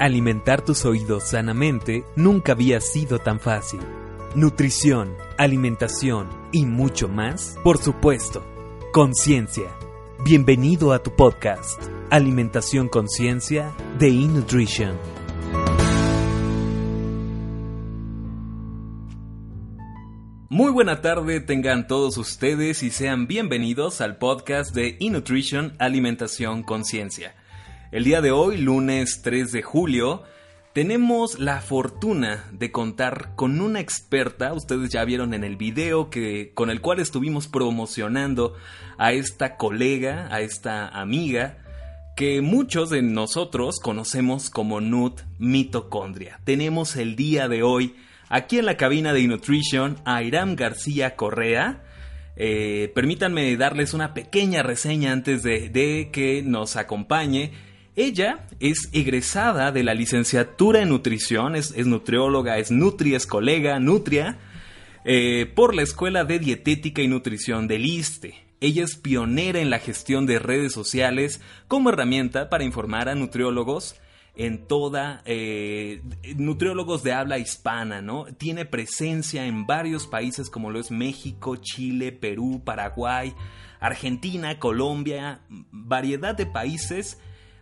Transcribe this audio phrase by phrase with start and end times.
[0.00, 3.80] Alimentar tus oídos sanamente nunca había sido tan fácil.
[4.36, 8.46] Nutrición, alimentación y mucho más, por supuesto.
[8.92, 9.64] Conciencia.
[10.24, 14.96] Bienvenido a tu podcast, Alimentación Conciencia de eNutrition.
[20.48, 27.34] Muy buena tarde tengan todos ustedes y sean bienvenidos al podcast de eNutrition Alimentación Conciencia.
[27.90, 30.22] El día de hoy, lunes 3 de julio,
[30.74, 36.52] tenemos la fortuna de contar con una experta, ustedes ya vieron en el video que
[36.52, 38.54] con el cual estuvimos promocionando
[38.98, 41.64] a esta colega, a esta amiga
[42.14, 46.40] que muchos de nosotros conocemos como Nut mitocondria.
[46.44, 47.96] Tenemos el día de hoy
[48.28, 51.84] aquí en la cabina de Nutrition a Iram García Correa.
[52.36, 57.52] Eh, permítanme darles una pequeña reseña antes de, de que nos acompañe.
[57.98, 64.38] Ella es egresada de la licenciatura en nutrición, es, nutrióloga, es Nutri, es colega, Nutria,
[65.04, 68.34] eh, por la Escuela de Dietética y Nutrición del ISTE.
[68.60, 73.96] Ella es pionera en la gestión de redes sociales como herramienta para informar a nutriólogos
[74.36, 76.00] en toda eh,
[76.36, 78.26] nutriólogos de habla hispana, ¿no?
[78.26, 83.34] Tiene presencia en varios países como lo es México, Chile, Perú, Paraguay,
[83.80, 85.40] Argentina, Colombia,
[85.72, 87.18] variedad de países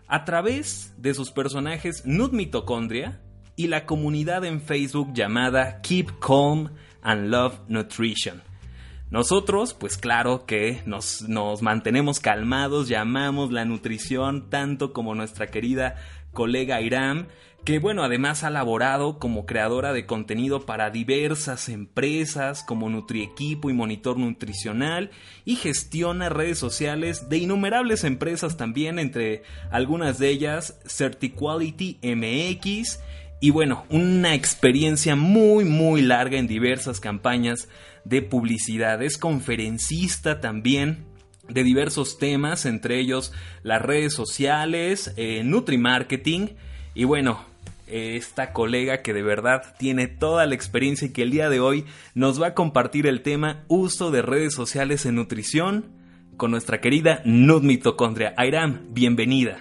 [0.08, 3.20] a través de sus personajes Nud Mitocondria
[3.56, 6.70] y la comunidad en Facebook llamada Keep Calm
[7.02, 8.42] and Love Nutrition.
[9.10, 15.94] Nosotros, pues claro que nos, nos, mantenemos calmados, llamamos la nutrición tanto como nuestra querida
[16.32, 17.28] colega Iram,
[17.66, 23.72] que bueno, además ha laborado como creadora de contenido para diversas empresas como NutriEquipo y
[23.72, 25.10] Monitor Nutricional
[25.44, 33.00] y gestiona redes sociales de innumerables empresas también, entre algunas de ellas Certiquality MX
[33.40, 37.68] y bueno, una experiencia muy muy larga en diversas campañas
[38.04, 41.04] de publicidad, es conferencista también
[41.48, 43.32] de diversos temas, entre ellos
[43.64, 46.54] las redes sociales, eh, Nutrimarketing
[46.94, 47.55] y bueno,
[47.86, 51.84] esta colega que de verdad tiene toda la experiencia y que el día de hoy
[52.14, 55.84] nos va a compartir el tema uso de redes sociales en nutrición
[56.36, 58.34] con nuestra querida Nud Mitocondria.
[58.36, 59.58] Airam, bienvenida.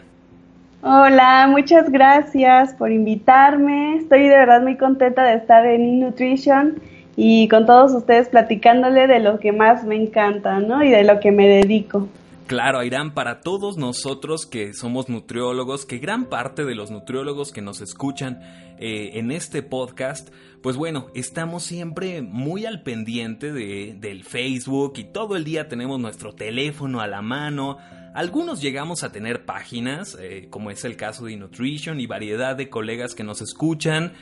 [0.81, 3.97] Hola, muchas gracias por invitarme.
[3.97, 6.75] Estoy de verdad muy contenta de estar en Nutrition
[7.15, 10.83] y con todos ustedes platicándole de lo que más me encanta, ¿no?
[10.83, 12.07] Y de lo que me dedico.
[12.47, 17.63] Claro, Irán, para todos nosotros que somos nutriólogos, que gran parte de los nutriólogos que
[17.63, 18.39] nos escuchan
[18.77, 20.29] eh, en este podcast,
[20.61, 25.99] pues bueno, estamos siempre muy al pendiente de, del Facebook y todo el día tenemos
[25.99, 27.79] nuestro teléfono a la mano.
[28.13, 32.69] Algunos llegamos a tener páginas, eh, como es el caso de Nutrition y variedad de
[32.69, 34.13] colegas que nos escuchan.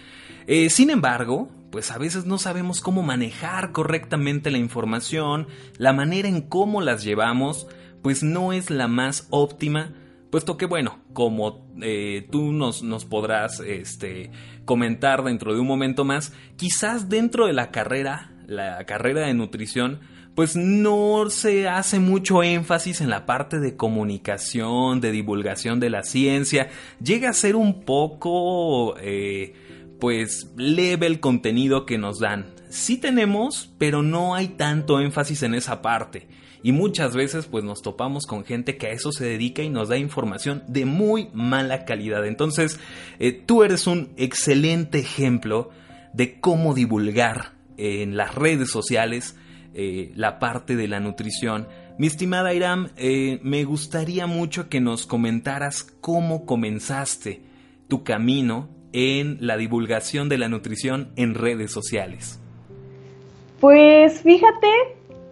[0.48, 5.48] Eh, sin embargo, pues a veces no sabemos cómo manejar correctamente la información,
[5.78, 7.68] la manera en cómo las llevamos
[8.04, 9.94] pues no es la más óptima,
[10.30, 14.30] puesto que bueno, como eh, tú nos, nos podrás este,
[14.66, 20.02] comentar dentro de un momento más, quizás dentro de la carrera, la carrera de nutrición,
[20.36, 26.04] pues no se hace mucho énfasis en la parte de comunicación, de divulgación de la
[26.04, 26.70] ciencia,
[27.02, 28.96] llega a ser un poco...
[29.00, 29.56] Eh,
[30.04, 32.53] pues leve el contenido que nos dan.
[32.74, 36.28] Sí tenemos, pero no hay tanto énfasis en esa parte
[36.64, 39.90] y muchas veces pues nos topamos con gente que a eso se dedica y nos
[39.90, 42.26] da información de muy mala calidad.
[42.26, 42.80] Entonces
[43.20, 45.70] eh, tú eres un excelente ejemplo
[46.14, 49.36] de cómo divulgar en las redes sociales
[49.76, 51.68] eh, la parte de la nutrición.
[52.00, 57.44] Mi estimada Iram, eh, me gustaría mucho que nos comentaras cómo comenzaste
[57.88, 62.40] tu camino en la divulgación de la nutrición en redes sociales.
[63.64, 64.68] Pues fíjate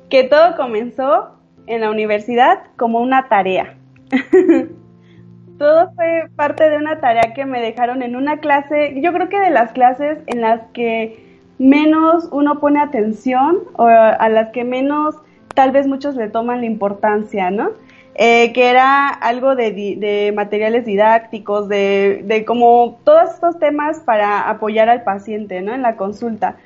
[0.09, 1.31] que todo comenzó
[1.67, 3.75] en la universidad como una tarea.
[5.57, 9.37] todo fue parte de una tarea que me dejaron en una clase, yo creo que
[9.37, 15.17] de las clases en las que menos uno pone atención o a las que menos
[15.53, 17.71] tal vez muchos le toman la importancia, ¿no?
[18.15, 24.89] eh, que era algo de, materiales didácticos, de, de, como todos estos temas para apoyar
[24.89, 25.73] al paciente, ¿no?
[25.73, 26.57] En la consulta.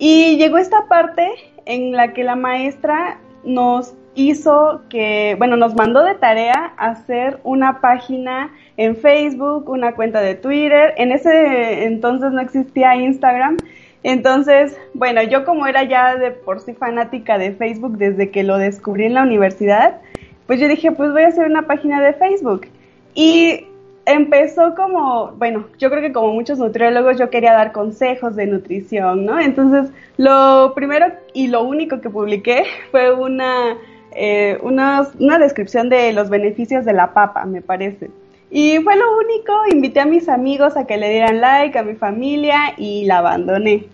[0.00, 1.30] Y llegó esta parte
[1.66, 7.82] en la que la maestra nos hizo que, bueno, nos mandó de tarea hacer una
[7.82, 10.94] página en Facebook, una cuenta de Twitter.
[10.96, 13.58] En ese entonces no existía Instagram.
[14.02, 18.56] Entonces, bueno, yo como era ya de por sí fanática de Facebook desde que lo
[18.56, 20.00] descubrí en la universidad,
[20.46, 22.66] pues yo dije, pues voy a hacer una página de Facebook.
[23.14, 23.66] Y
[24.06, 29.24] empezó como, bueno, yo creo que como muchos nutriólogos yo quería dar consejos de nutrición,
[29.24, 29.38] ¿no?
[29.38, 33.76] Entonces, lo primero y lo único que publiqué fue una,
[34.12, 35.08] eh, una,
[35.38, 38.10] descripción de los beneficios de la papa, me parece.
[38.50, 41.94] Y fue lo único, invité a mis amigos a que le dieran like, a mi
[41.94, 43.86] familia y la abandoné.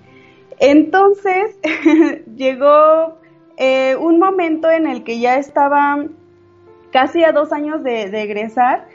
[0.58, 1.58] Entonces
[2.36, 3.18] llegó
[3.58, 6.06] eh, un momento en el que ya estaba
[6.90, 8.86] casi a dos años de, de egresar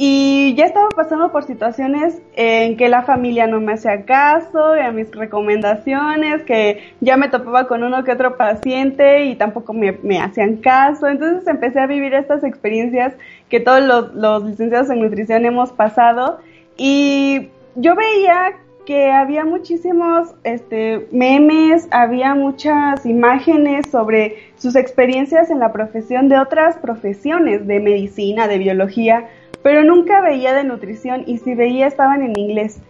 [0.00, 4.92] y ya estaba pasando por situaciones en que la familia no me hacía caso a
[4.92, 10.58] mis recomendaciones, que ya me topaba con uno que otro paciente y tampoco me, hacían
[10.58, 11.08] caso.
[11.08, 13.14] Entonces empecé a vivir estas experiencias
[13.48, 13.82] que todos
[14.14, 16.38] los, licenciados en nutrición hemos pasado
[16.76, 18.52] y yo veía
[18.86, 26.38] que había muchísimos este, memes, había muchas imágenes sobre sus experiencias en la profesión de
[26.38, 29.28] otras profesiones, de medicina, de biología,
[29.68, 32.80] pero nunca veía de nutrición y si veía estaban en inglés.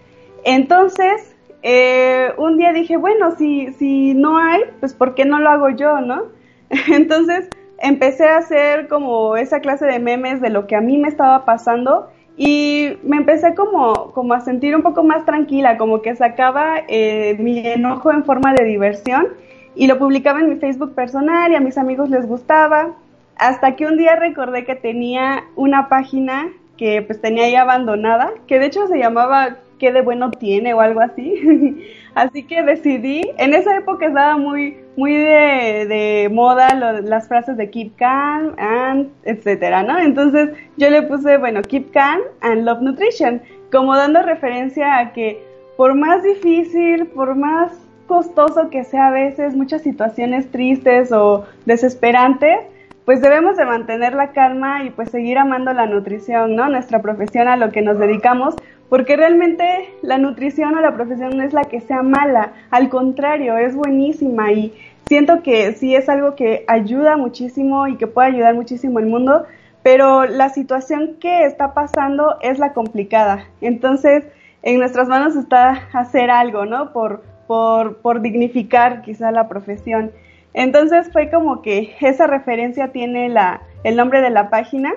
[0.45, 1.35] Entonces,
[1.65, 5.71] eh, un día dije, bueno, si, si no hay, pues ¿por qué no lo hago
[5.71, 6.27] yo, no?
[6.93, 7.49] Entonces,
[7.79, 11.45] empecé a hacer como esa clase de memes de lo que a mí me estaba
[11.45, 16.77] pasando y me empecé como, como a sentir un poco más tranquila, como que sacaba
[16.87, 19.27] eh, mi enojo en forma de diversión
[19.75, 22.93] y lo publicaba en mi Facebook personal y a mis amigos les gustaba.
[23.35, 28.59] Hasta que un día recordé que tenía una página que pues tenía ahí abandonada, que
[28.59, 30.75] de hecho se llamaba ¿Qué de bueno tiene?
[30.75, 31.85] o algo así.
[32.15, 37.97] así que decidí, en esa época estaba muy, muy de, moda las frases de Keep
[37.97, 39.99] Calm and etcétera, ¿no?
[39.99, 45.43] Entonces yo le puse, bueno, Keep Calm and Love Nutrition, como dando referencia a que
[45.77, 47.71] por más difícil, por más
[48.09, 52.59] costoso que sea a veces, muchas situaciones tristes o desesperantes,
[53.09, 56.69] pues debemos de mantener la calma y pues seguir amando la nutrición, ¿no?
[56.69, 58.55] Nuestra profesión a lo que nos dedicamos,
[58.91, 59.65] porque realmente
[60.03, 64.53] la nutrición o la profesión no es la que sea mala, al contrario, es buenísima
[64.53, 64.75] y
[65.07, 69.47] siento que sí es algo que ayuda muchísimo y que puede ayudar muchísimo al mundo,
[69.83, 73.47] pero la situación que está pasando es la complicada.
[73.63, 74.27] Entonces,
[74.63, 76.93] en nuestras manos está hacer algo, ¿no?
[76.93, 80.11] Por, por, por dignificar quizá la profesión.
[80.59, 84.93] Entonces fue como que esa referencia tiene la, el nombre de la página.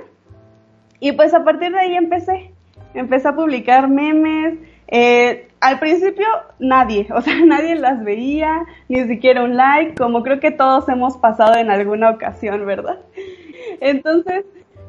[0.99, 2.51] Y pues a partir de ahí empecé.
[2.95, 4.57] Empecé a publicar memes.
[4.87, 6.25] Eh, al principio
[6.57, 11.17] nadie, o sea, nadie las veía, ni siquiera un like, como creo que todos hemos
[11.17, 12.97] pasado en alguna ocasión, ¿verdad?
[13.81, 14.45] Entonces,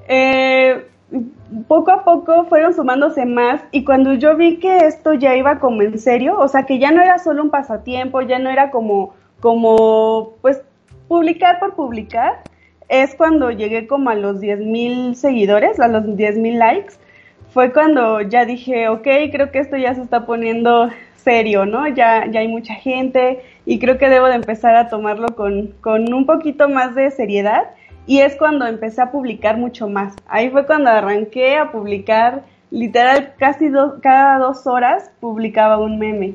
[0.09, 0.87] eh,
[1.69, 5.83] poco a poco fueron sumándose más y cuando yo vi que esto ya iba como
[5.83, 9.13] en serio, o sea, que ya no era solo un pasatiempo, ya no era como
[9.43, 10.63] como pues
[11.09, 12.43] publicar por publicar,
[12.89, 16.95] es cuando llegué como a los 10.000 seguidores, a los 10.000 likes.
[17.51, 21.89] Fue cuando ya dije, ok, creo que esto ya se está poniendo serio, ¿no?
[21.89, 26.13] Ya, ya hay mucha gente y creo que debo de empezar a tomarlo con, con
[26.15, 27.71] un poquito más de seriedad
[28.07, 30.15] y es cuando empecé a publicar mucho más.
[30.27, 33.71] Ahí fue cuando arranqué a publicar, literal, casi
[34.03, 36.35] cada dos horas publicaba un meme.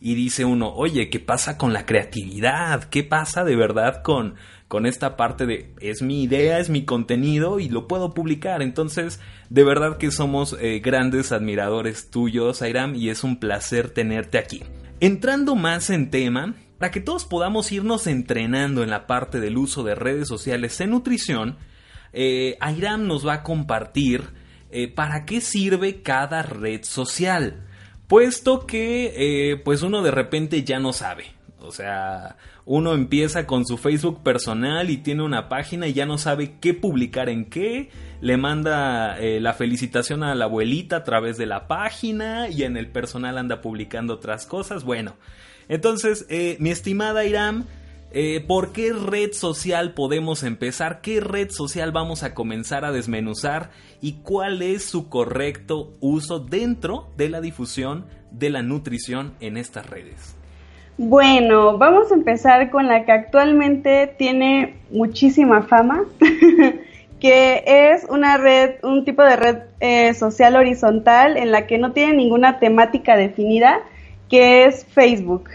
[0.00, 2.84] y dice uno, oye, ¿qué pasa con la creatividad?
[2.84, 4.34] ¿Qué pasa de verdad con,
[4.66, 8.62] con esta parte de es mi idea, es mi contenido y lo puedo publicar?
[8.62, 14.38] Entonces, de verdad que somos eh, grandes admiradores tuyos, Airam, y es un placer tenerte
[14.38, 14.62] aquí.
[15.00, 19.82] Entrando más en tema, para que todos podamos irnos entrenando en la parte del uso
[19.82, 21.58] de redes sociales en nutrición,
[22.14, 24.24] eh, Airam nos va a compartir
[24.70, 27.66] eh, para qué sirve cada red social
[28.10, 29.14] puesto que
[29.52, 31.26] eh, pues uno de repente ya no sabe.
[31.60, 36.18] O sea, uno empieza con su Facebook personal y tiene una página y ya no
[36.18, 37.88] sabe qué publicar en qué.
[38.20, 42.76] Le manda eh, la felicitación a la abuelita a través de la página y en
[42.76, 44.82] el personal anda publicando otras cosas.
[44.82, 45.14] Bueno,
[45.68, 47.66] entonces, eh, mi estimada Iram,
[48.12, 51.00] eh, ¿Por qué red social podemos empezar?
[51.00, 53.70] ¿Qué red social vamos a comenzar a desmenuzar?
[54.00, 59.88] ¿Y cuál es su correcto uso dentro de la difusión de la nutrición en estas
[59.88, 60.36] redes?
[60.98, 66.04] Bueno, vamos a empezar con la que actualmente tiene muchísima fama,
[67.20, 71.92] que es una red, un tipo de red eh, social horizontal en la que no
[71.92, 73.80] tiene ninguna temática definida,
[74.28, 75.48] que es Facebook.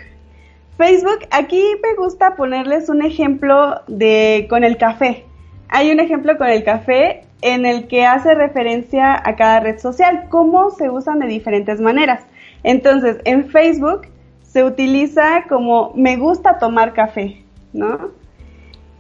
[0.78, 5.26] Facebook, aquí me gusta ponerles un ejemplo de con el café.
[5.70, 10.26] Hay un ejemplo con el café en el que hace referencia a cada red social,
[10.30, 12.24] cómo se usan de diferentes maneras.
[12.64, 14.08] Entonces, en Facebook
[14.42, 18.12] se utiliza como me gusta tomar café, ¿no?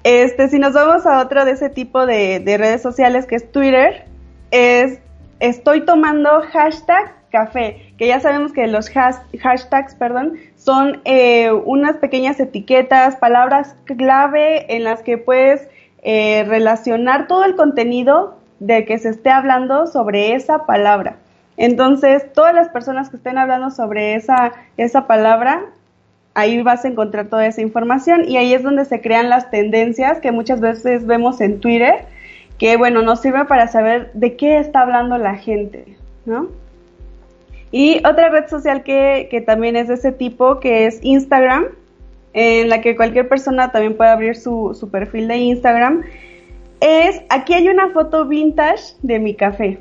[0.03, 3.51] Este, si nos vamos a otro de ese tipo de, de redes sociales que es
[3.51, 4.05] Twitter,
[4.51, 4.99] es
[5.39, 12.39] estoy tomando hashtag café, que ya sabemos que los hashtags, perdón, son eh, unas pequeñas
[12.39, 15.67] etiquetas, palabras clave en las que puedes
[16.03, 21.17] eh, relacionar todo el contenido de que se esté hablando sobre esa palabra.
[21.57, 25.65] Entonces, todas las personas que estén hablando sobre esa, esa palabra,
[26.33, 30.19] ahí vas a encontrar toda esa información y ahí es donde se crean las tendencias
[30.19, 32.05] que muchas veces vemos en Twitter,
[32.59, 36.49] que bueno, nos sirve para saber de qué está hablando la gente, ¿no?
[37.71, 41.65] Y otra red social que, que también es de ese tipo, que es Instagram,
[42.33, 46.03] en la que cualquier persona también puede abrir su, su perfil de Instagram,
[46.81, 49.79] es, aquí hay una foto vintage de mi café.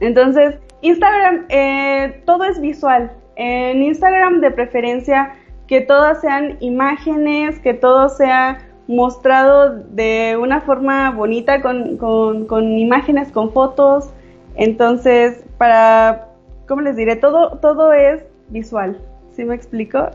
[0.00, 3.10] Entonces, Instagram, eh, todo es visual.
[3.36, 5.34] En Instagram, de preferencia,
[5.66, 12.78] que todas sean imágenes, que todo sea mostrado de una forma bonita, con, con, con
[12.78, 14.10] imágenes, con fotos.
[14.56, 16.28] Entonces, para
[16.66, 17.16] ¿cómo les diré?
[17.16, 19.00] Todo, todo es visual,
[19.32, 20.10] ¿sí me explico?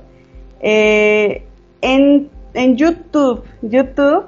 [0.59, 1.43] Eh,
[1.81, 4.25] en, en YouTube, YouTube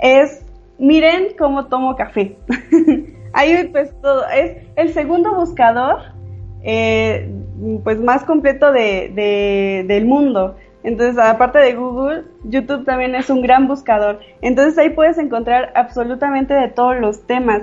[0.00, 0.44] es,
[0.78, 2.36] miren cómo tomo café.
[3.32, 6.16] Ahí pues todo, es el segundo buscador
[6.68, 7.30] eh,
[7.84, 10.56] pues más completo de, del mundo.
[10.82, 14.20] Entonces, aparte de Google, YouTube también es un gran buscador.
[14.40, 17.62] Entonces ahí puedes encontrar absolutamente de todos los temas.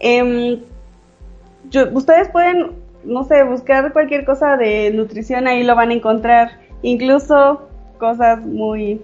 [0.00, 0.60] Em,
[1.92, 2.72] ustedes pueden
[3.06, 6.60] no sé, buscar cualquier cosa de nutrición, ahí lo van a encontrar.
[6.82, 9.00] Incluso cosas muy,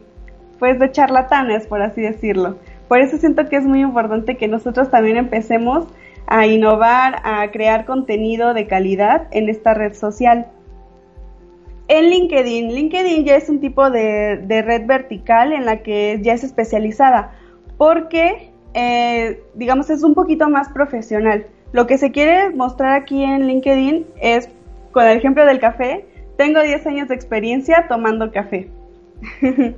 [0.59, 2.57] pues, de charlatanes, por así decirlo.
[2.89, 5.87] Por eso siento que es muy importante que nosotros también empecemos
[6.27, 10.47] a innovar, a crear contenido de calidad en esta red social.
[11.89, 16.45] En LinkedIn, LinkedIn ya es un tipo de, red vertical en la que ya es
[16.45, 17.33] especializada,
[17.77, 21.47] porque, eh, digamos, es un poquito más profesional.
[21.73, 24.49] Lo que se quiere mostrar aquí en LinkedIn es,
[24.93, 26.05] con el ejemplo del café,
[26.37, 28.69] tengo 10 años de experiencia tomando café.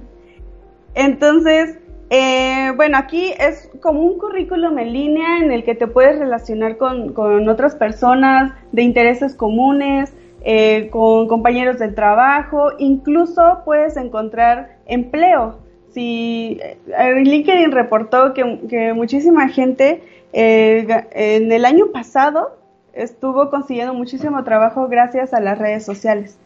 [0.94, 1.78] Entonces,
[2.10, 6.76] eh, bueno, aquí es como un currículum en línea en el que te puedes relacionar
[6.76, 7.16] con,
[7.48, 15.63] otras personas de intereses comunes, eh, con compañeros del trabajo, incluso puedes encontrar empleo.
[15.94, 22.58] Si eh, LinkedIn reportó que, muchísima gente eh, en el año pasado
[22.92, 26.38] estuvo consiguiendo muchísimo trabajo gracias a las redes sociales.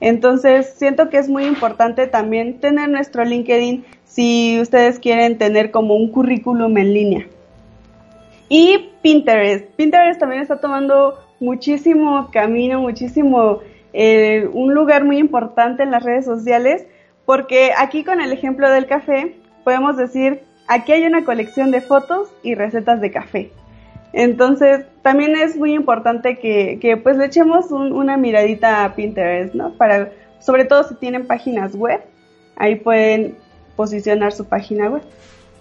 [0.00, 5.94] Entonces, siento que es muy importante también tener nuestro LinkedIn si ustedes quieren tener como
[5.94, 7.26] un currículum en línea.
[8.48, 9.64] Y Pinterest.
[9.76, 13.60] Pinterest también está tomando muchísimo camino, muchísimo,
[13.92, 16.86] eh, un lugar muy importante en las redes sociales,
[17.26, 22.28] porque aquí con el ejemplo del café, podemos decir, aquí hay una colección de fotos
[22.42, 23.50] y recetas de café.
[24.12, 29.76] Entonces, también es muy importante que, que pues le echemos una miradita a Pinterest, ¿no?
[29.76, 32.00] Para, sobre todo si tienen páginas web,
[32.56, 33.36] ahí pueden
[33.74, 35.02] posicionar su página web.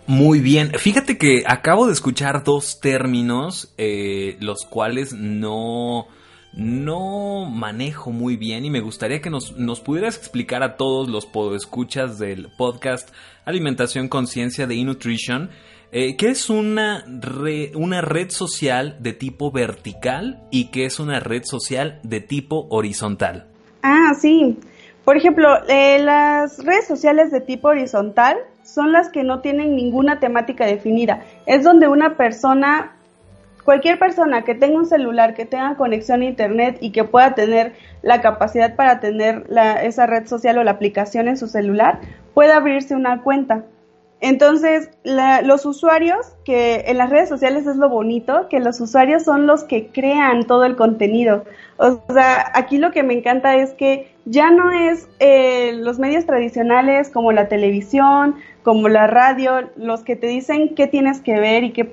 [0.07, 6.07] Muy bien, fíjate que acabo de escuchar dos términos, eh, los cuales no,
[6.55, 11.27] no manejo muy bien y me gustaría que nos, nos pudieras explicar a todos los
[11.55, 13.09] escuchas del podcast
[13.45, 15.50] Alimentación Conciencia de Nutrition
[15.91, 17.05] eh, qué es una,
[17.75, 23.47] una red social de tipo vertical y qué es una red social de tipo horizontal.
[23.81, 24.59] Ah, sí.
[25.05, 30.19] Por ejemplo, eh, las redes sociales de tipo horizontal son las que no tienen ninguna
[30.19, 31.24] temática definida.
[31.45, 32.94] Es donde una persona,
[33.65, 37.74] cualquier persona que tenga un celular, que tenga conexión a Internet y que pueda tener
[38.03, 39.45] la capacidad para tener
[39.81, 42.00] esa red social o la aplicación en su celular,
[42.34, 43.63] puede abrirse una cuenta.
[44.22, 49.45] Entonces, los usuarios, que en las redes sociales es lo bonito, que los usuarios son
[49.45, 51.43] los que crean todo el contenido.
[51.77, 56.25] O sea, aquí lo que me encanta es que ya no es eh, los medios
[56.25, 61.63] tradicionales como la televisión, como la radio, los que te dicen qué tienes que ver
[61.63, 61.84] y qué,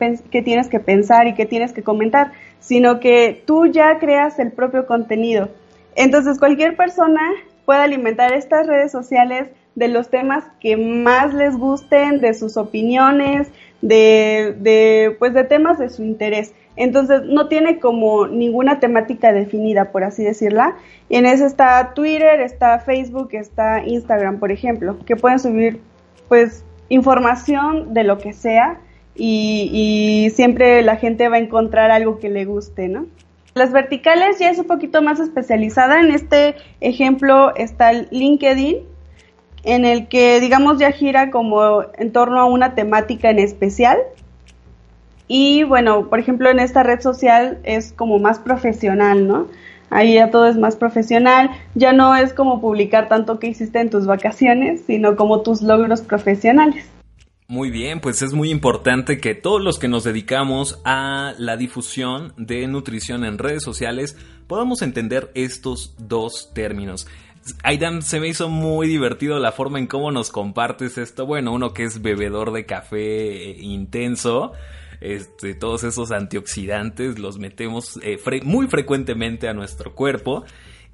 [0.40, 4.86] tienes que pensar y qué tienes que comentar, sino que tú ya creas el propio
[4.86, 5.50] contenido.
[5.96, 7.20] Entonces, cualquier persona
[7.66, 13.48] puede alimentar estas redes sociales de los temas que más les gusten, de sus opiniones,
[13.82, 16.54] de, de, pues de temas de su interés.
[16.76, 20.76] Entonces no tiene como ninguna temática definida, por así decirla.
[21.10, 25.91] Y en eso está Twitter, está Facebook, está Instagram, por ejemplo, que pueden subir
[26.32, 28.80] pues información de lo que sea
[29.14, 33.04] y, siempre la gente va a encontrar algo que le guste, ¿no?
[33.52, 36.00] Las verticales ya es un poquito más especializada.
[36.00, 38.78] En este ejemplo está el LinkedIn,
[39.64, 43.98] en el que digamos ya gira como en torno a una temática en especial.
[45.28, 49.48] Y bueno, por ejemplo, en esta red social es como más profesional, ¿no?
[49.92, 53.90] Ahí ya todo es más profesional, ya no es como publicar tanto que hiciste en
[53.90, 56.86] tus vacaciones, sino como tus logros profesionales.
[57.46, 62.32] Muy bien, pues es muy importante que todos los que nos dedicamos a la difusión
[62.38, 67.06] de nutrición en redes sociales podamos entender estos dos términos.
[67.62, 71.26] Aidan, se me hizo muy divertido la forma en cómo nos compartes esto.
[71.26, 74.52] Bueno, uno que es bebedor de café eh, intenso,
[75.02, 80.44] este, todos esos antioxidantes los metemos eh, muy frecuentemente a nuestro cuerpo.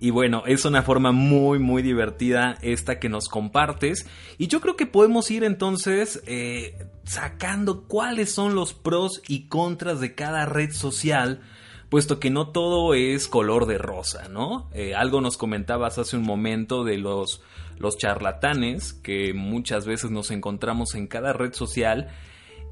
[0.01, 4.07] Y bueno, es una forma muy, muy divertida esta que nos compartes.
[4.39, 10.01] Y yo creo que podemos ir entonces eh, sacando cuáles son los pros y contras
[10.01, 11.41] de cada red social
[11.89, 14.69] puesto que no todo es color de rosa, ¿no?
[14.75, 17.41] Eh, algo nos comentabas hace un momento de los,
[17.79, 22.11] los charlatanes que muchas veces nos encontramos en cada red social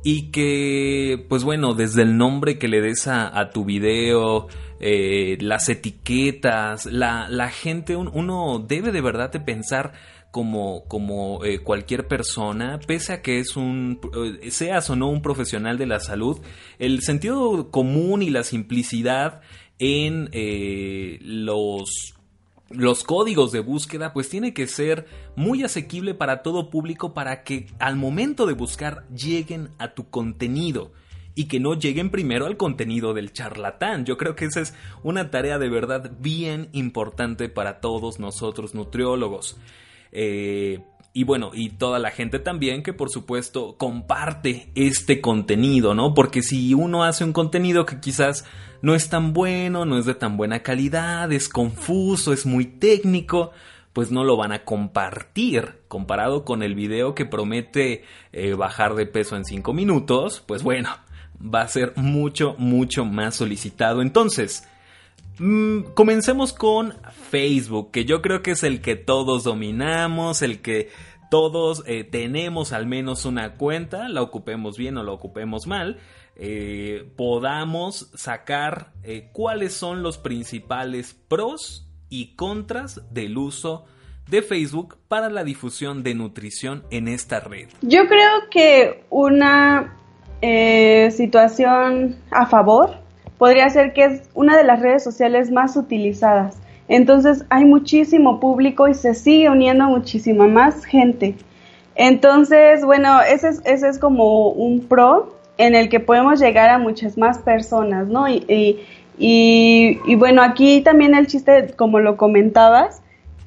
[0.09, 4.47] y que, pues bueno, desde el nombre que le des a, tu video,
[4.79, 9.95] eh, las etiquetas, la, la gente, uno debe de verdad de pensar
[10.31, 13.99] como, como eh, cualquier persona, pese a que es un,
[14.43, 16.39] eh, seas o no un profesional de la salud,
[16.79, 19.41] el sentido común y la simplicidad
[19.81, 20.31] en
[21.21, 22.16] los
[22.71, 27.67] los códigos de búsqueda pues tiene que ser muy asequible para todo público para que
[27.79, 30.93] al momento de buscar lleguen a tu contenido
[31.35, 34.07] y que no lleguen primero al contenido del charlatán.
[34.07, 39.59] Yo creo que esa es una tarea de verdad bien importante para todos nosotros nutriólogos.
[40.13, 40.83] Eh,
[41.17, 46.13] y bueno, y toda la gente también que por supuesto comparte este contenido, ¿no?
[46.13, 48.45] Porque si uno hace un contenido que quizás
[48.83, 53.53] no es tan bueno, no es de tan buena calidad, es confuso, es muy técnico,
[53.95, 55.81] pues no lo van a compartir.
[55.89, 60.91] Comparado con el video que promete eh, bajar de peso en 5 minutos, pues bueno,
[61.43, 64.03] va a ser mucho, mucho más solicitado.
[64.03, 64.69] Entonces,
[65.39, 66.95] Mm, comencemos con
[67.31, 70.89] Facebook, que yo creo que es el que todos dominamos, el que
[71.31, 75.99] todos eh, tenemos al menos una cuenta, la ocupemos bien o la ocupemos mal,
[76.37, 83.85] eh, podamos sacar eh, cuáles son los principales pros y contras del uso
[84.29, 87.69] de Facebook para la difusión de nutrición en esta red.
[87.83, 89.93] Yo creo que una
[91.11, 93.06] situación a favor
[93.39, 96.57] podría ser que es una de las redes sociales más utilizadas.
[96.89, 101.35] Entonces hay muchísimo público y se sigue uniendo muchísima más gente.
[101.95, 106.79] Entonces, bueno, ese es, ese es como un pro en el que podemos llegar a
[106.79, 108.29] muchas más personas, ¿no?
[108.29, 108.79] Y,
[109.19, 113.03] y, bueno, aquí también el chiste, como lo comentabas,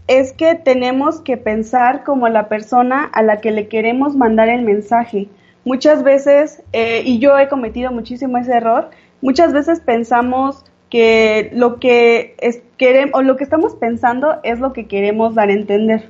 [0.08, 4.63] es que tenemos que pensar como la persona a la que le queremos mandar el
[4.63, 5.28] mensaje.
[5.65, 8.89] Muchas veces, eh, y yo he cometido muchísimo ese error,
[9.21, 14.73] muchas veces pensamos que lo que es, queremos, o lo que estamos pensando es lo
[14.73, 16.10] que queremos dar a entender.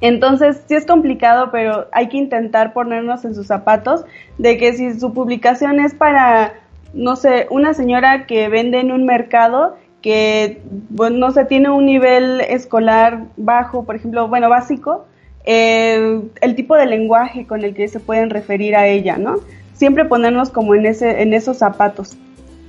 [0.00, 4.04] Entonces, sí es complicado, pero hay que intentar ponernos en sus zapatos
[4.38, 6.54] de que si su publicación es para,
[6.92, 11.86] no sé, una señora que vende en un mercado que, bueno, no sé, tiene un
[11.86, 15.06] nivel escolar bajo, por ejemplo, bueno, básico,
[15.46, 19.36] eh, el tipo de lenguaje con el que se pueden referir a ella, ¿no?
[19.74, 22.16] Siempre ponernos como en, ese, en esos zapatos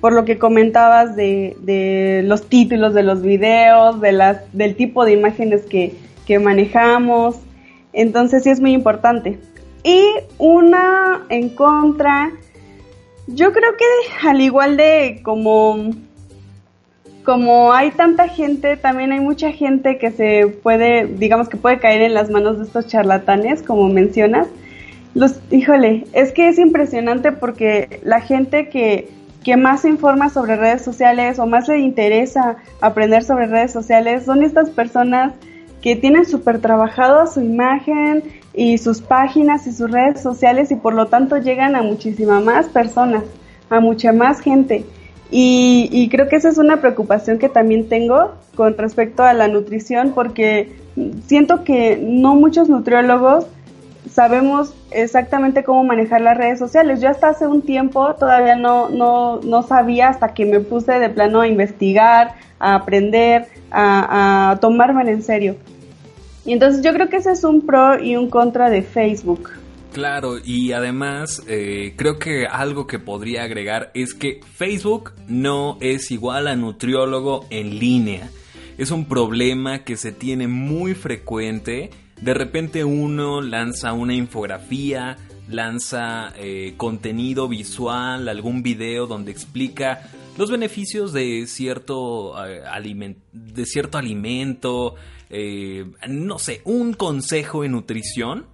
[0.01, 5.03] por lo que comentabas de, de, los títulos de los videos, de las, del tipo
[5.03, 5.95] de imágenes que,
[6.27, 7.37] que manejamos.
[7.91, 9.39] Entonces sí es muy importante.
[9.83, 10.03] Y
[10.37, 12.31] una en contra,
[13.27, 15.91] yo creo que al igual de como,
[17.23, 22.01] como hay tanta gente, también hay mucha gente que se puede, digamos que puede caer
[22.01, 24.47] en las manos de estos charlatanes, como mencionas.
[25.15, 29.09] Los, híjole, es que es impresionante porque la gente que,
[29.43, 34.25] que más se informa sobre redes sociales o más le interesa aprender sobre redes sociales
[34.25, 35.33] son estas personas
[35.81, 38.23] que tienen súper trabajado su imagen
[38.53, 42.67] y sus páginas y sus redes sociales y por lo tanto llegan a muchísima más
[42.67, 43.23] personas,
[43.69, 44.85] a mucha más gente.
[45.31, 50.11] Y, creo que esa es una preocupación que también tengo con respecto a la nutrición
[50.13, 50.75] porque
[51.25, 53.45] siento que no muchos nutriólogos
[54.15, 57.01] sabemos exactamente cómo manejar las redes sociales.
[57.01, 61.09] Yo hasta hace un tiempo todavía no, no, no sabía hasta que me puse de
[61.09, 65.57] plano a investigar, a aprender, a, a tomármelo en serio.
[66.45, 69.49] Y entonces yo creo que ese es un pro y un contra de Facebook.
[69.91, 76.11] Claro, y además eh, creo que algo que podría agregar es que Facebook no es
[76.11, 78.29] igual a nutriólogo en línea.
[78.77, 81.91] Es un problema que se tiene muy frecuente.
[82.21, 85.17] De repente uno lanza una infografía,
[85.49, 92.63] lanza eh, contenido visual, algún video donde explica los beneficios de cierto, eh,
[93.31, 94.95] de cierto alimento,
[95.29, 98.45] eh, no sé, un consejo en nutrición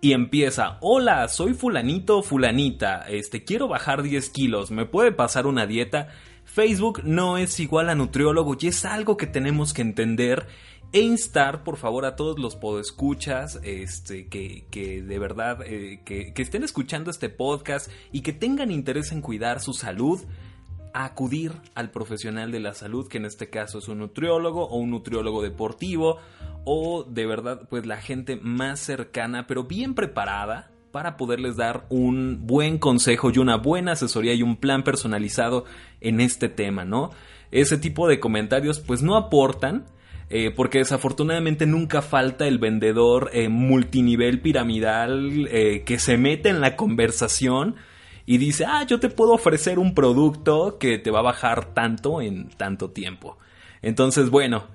[0.00, 5.66] y empieza, hola, soy fulanito fulanita, este, quiero bajar 10 kilos, ¿me puede pasar una
[5.66, 6.08] dieta?
[6.44, 10.46] Facebook no es igual a nutriólogo y es algo que tenemos que entender
[10.94, 16.32] e instar, por favor, a todos los podescuchas este, que, que de verdad eh, que,
[16.36, 20.20] estén escuchando este podcast y que tengan interés en cuidar su salud
[20.92, 24.90] acudir al profesional de la salud, que en este caso es un nutriólogo o un
[24.90, 26.18] nutriólogo deportivo
[26.62, 32.46] o de verdad pues la gente más cercana pero bien preparada para poderles dar un
[32.46, 35.64] buen consejo y una buena asesoría y un plan personalizado
[36.00, 37.10] en este tema, ¿no?
[37.50, 39.86] Ese tipo de comentarios pues no aportan,
[40.30, 46.60] eh, porque desafortunadamente nunca falta el vendedor eh, multinivel piramidal eh, que se mete en
[46.60, 47.76] la conversación
[48.24, 52.22] y dice, ah, yo te puedo ofrecer un producto que te va a bajar tanto
[52.22, 53.36] en tanto tiempo.
[53.82, 54.68] Entonces, bueno,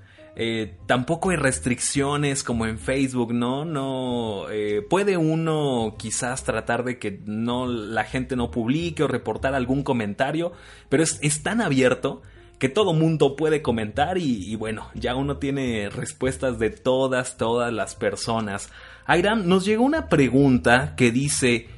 [0.86, 3.64] tampoco hay restricciones como en Facebook, ¿no?
[3.64, 4.46] No
[4.88, 10.52] puede uno quizás tratar de que no la gente no publique o reportar algún comentario,
[10.88, 12.22] pero es, tan abierto
[12.60, 17.94] que todo mundo puede comentar y, bueno, ya uno tiene respuestas de todas, todas las
[17.94, 18.70] personas.
[19.06, 21.68] Airam, nos llegó una pregunta que dice,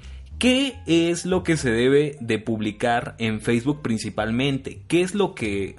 [0.40, 4.83] ¿Qué es lo que se debe de publicar en Facebook principalmente?
[4.88, 5.77] ¿Qué es lo que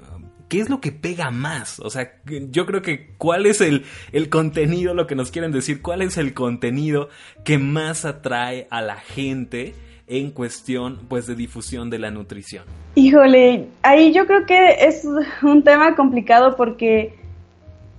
[0.48, 1.82] ¿qué es lo que pega más?
[1.82, 5.82] O sea, yo creo que cuál es el, el, contenido, lo que nos quieren decir,
[5.82, 7.10] cuál es el contenido
[7.44, 9.76] que más atrae a la gente
[10.08, 12.64] en cuestión pues de difusión de la nutrición.
[12.96, 15.08] Híjole, ahí yo creo que es
[15.42, 17.16] un tema complicado porque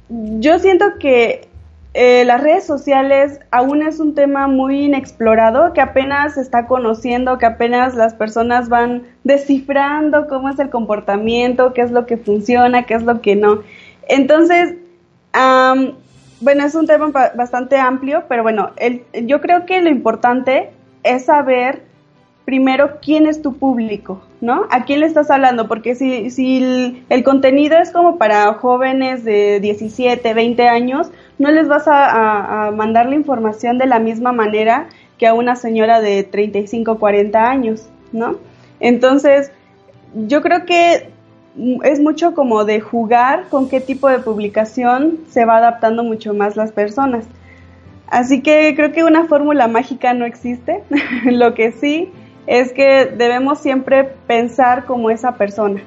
[0.08, 1.48] yo siento que
[1.94, 7.38] eh, las redes sociales aún es un tema muy inexplorado, que apenas se está conociendo,
[7.38, 12.82] que apenas las personas van descifrando cómo es el comportamiento, qué es lo que funciona,
[12.82, 13.62] qué es lo que no.
[14.08, 14.74] Entonces,
[16.40, 18.72] bueno, es un tema bastante amplio, pero bueno,
[19.22, 20.70] yo creo que lo importante
[21.04, 21.82] es saber
[22.44, 24.66] primero quién es tu público, ¿no?
[24.70, 25.66] ¿A quién le estás hablando?
[25.66, 31.68] Porque si, si el, contenido es como para jóvenes de 17, 20 años, no les
[31.68, 36.98] vas a, mandar la información de la misma manera que a una señora de 35,
[36.98, 38.37] 40 años, ¿no?
[38.78, 39.50] Entonces,
[40.14, 41.09] yo creo que
[41.85, 46.57] es mucho como de jugar con qué tipo de publicación se va adaptando mucho más
[46.57, 47.24] las personas.
[48.09, 50.83] Así que creo que una fórmula mágica no existe.
[51.24, 52.12] Lo que sí
[52.46, 55.83] es que debemos siempre pensar como esa persona.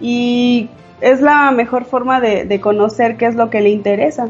[0.00, 0.68] Y
[1.00, 4.28] es la mejor forma de, de conocer qué es lo que le interesa.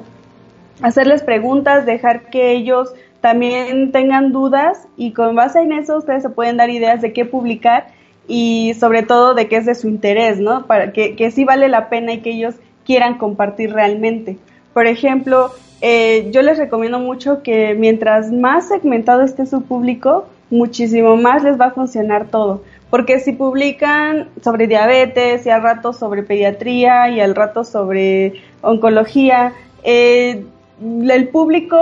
[0.82, 6.28] Hacerles preguntas, dejar que ellos también tengan dudas y con base en eso ustedes se
[6.28, 7.86] pueden dar ideas de qué publicar
[8.28, 10.66] y sobre todo de qué es de su interés, ¿no?
[10.66, 14.36] Para que, que sí vale la pena y que ellos quieran compartir realmente.
[14.72, 21.16] Por ejemplo, eh, yo les recomiendo mucho que mientras más segmentado esté su público, muchísimo
[21.16, 22.62] más les va a funcionar todo.
[22.90, 29.52] Porque si publican sobre diabetes y al rato sobre pediatría y al rato sobre oncología,
[29.82, 30.44] eh,
[30.80, 31.76] el público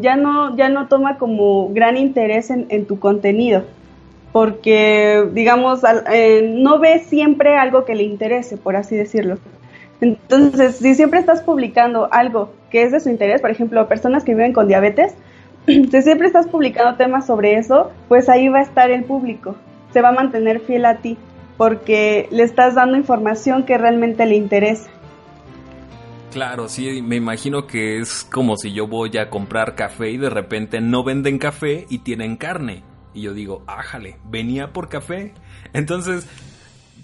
[0.00, 3.64] ya no, ya no toma como gran interés en, tu contenido
[4.32, 5.82] porque, digamos,
[6.12, 9.38] eh, no ve siempre algo que le interese, por así decirlo.
[10.00, 14.34] Entonces, si siempre estás publicando algo que es de su interés, por ejemplo, personas que
[14.34, 15.14] viven con diabetes,
[15.66, 19.56] si siempre estás publicando temas sobre eso, pues ahí va a estar el público,
[19.92, 21.16] se va a mantener fiel a ti,
[21.56, 24.90] porque le estás dando información que realmente le interesa.
[26.32, 30.30] Claro, sí, me imagino que es como si yo voy a comprar café y de
[30.30, 32.82] repente no venden café y tienen carne.
[33.14, 35.32] Y yo digo, ájale, venía por café.
[35.72, 36.26] Entonces,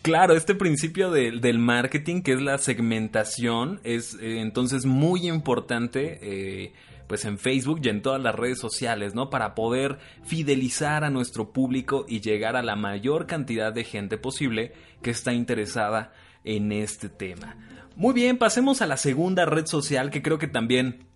[0.02, 6.18] claro, este principio del marketing, que es la segmentación, es eh, entonces muy importante.
[6.22, 6.72] Eh,
[7.10, 9.30] pues en Facebook y en todas las redes sociales, ¿no?
[9.30, 14.74] Para poder fidelizar a nuestro público y llegar a la mayor cantidad de gente posible
[15.02, 16.12] que está interesada
[16.44, 17.56] en este tema.
[17.96, 21.08] Muy bien, pasemos a la segunda red social que creo que también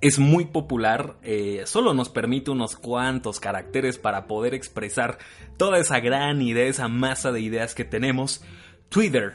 [0.00, 5.18] es muy popular, eh, solo nos permite unos cuantos caracteres para poder expresar
[5.58, 8.42] toda esa gran idea, esa masa de ideas que tenemos.
[8.88, 9.34] Twitter.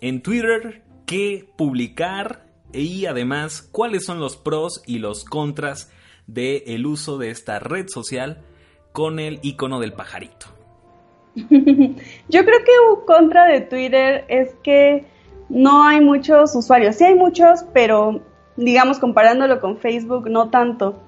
[0.00, 2.47] En Twitter, ¿qué publicar?
[2.72, 5.90] Y además, ¿cuáles son los pros y los contras
[6.26, 8.42] del el uso de esta red social
[8.92, 10.46] con el icono del pajarito?
[11.34, 15.06] Yo creo que un contra de Twitter es que
[15.48, 16.96] no hay muchos usuarios.
[16.96, 18.20] Sí hay muchos, pero
[18.56, 21.00] digamos, comparándolo con Facebook, no tanto.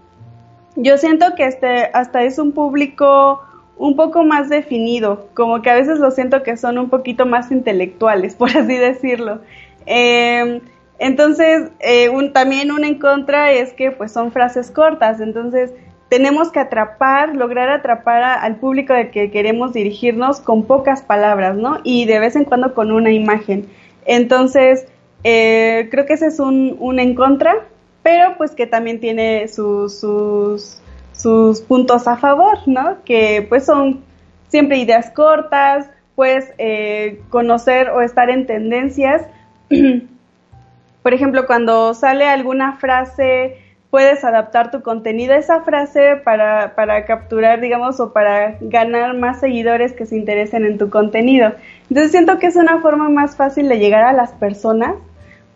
[0.76, 3.42] Yo siento que este hasta es un público
[3.76, 7.50] un poco más definido, como que a veces lo siento que son un poquito más
[7.50, 9.40] intelectuales, por así decirlo.
[9.86, 10.60] Em,
[11.00, 15.72] entonces, eh, también un en contra es que pues son frases cortas, entonces
[16.10, 21.78] tenemos que atrapar, lograr atrapar al público de que queremos dirigirnos con pocas palabras, ¿no?
[21.84, 23.66] Y de vez en cuando con una imagen.
[24.04, 24.86] Entonces,
[25.24, 27.54] eh, creo que ese es un, un, en contra,
[28.02, 30.82] pero pues que también tiene sus, sus,
[31.14, 32.98] sus, puntos a favor, ¿no?
[33.06, 34.02] Que pues son
[34.48, 39.22] siempre ideas cortas, pues eh, conocer o estar en tendencias.
[41.02, 43.58] Por ejemplo, cuando sale alguna frase,
[43.90, 49.40] puedes adaptar tu contenido a esa frase para, para capturar, digamos, o para ganar más
[49.40, 51.52] seguidores que se interesen en tu contenido.
[51.88, 54.94] Entonces siento que es una forma más fácil de llegar a las personas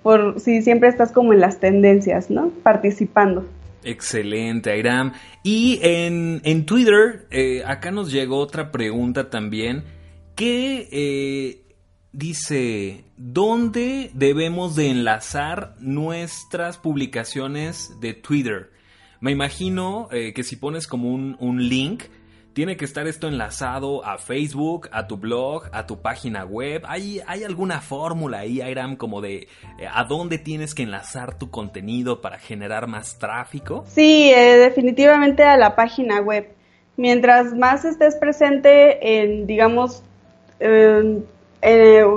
[0.03, 2.51] por si siempre estás como en las tendencias, ¿no?
[2.63, 3.47] Participando.
[3.85, 5.13] Excelente, Airam.
[5.43, 9.85] Y en, en Twitter, eh, acá nos llegó otra pregunta también,
[10.35, 11.64] que eh,
[12.15, 18.71] dice, ¿dónde debemos de enlazar nuestras publicaciones de Twitter?
[19.21, 22.05] Me imagino eh, que si pones como un, un link,
[22.53, 26.85] tiene que estar esto enlazado a Facebook, a tu blog, a tu página web.
[26.87, 29.49] ¿Hay, hay alguna fórmula ahí, Airam, como de
[29.79, 33.85] eh, a dónde tienes que enlazar tu contenido para generar más tráfico?
[33.89, 36.49] Sí, eh, definitivamente a la página web.
[36.97, 40.05] Mientras más estés presente en, digamos,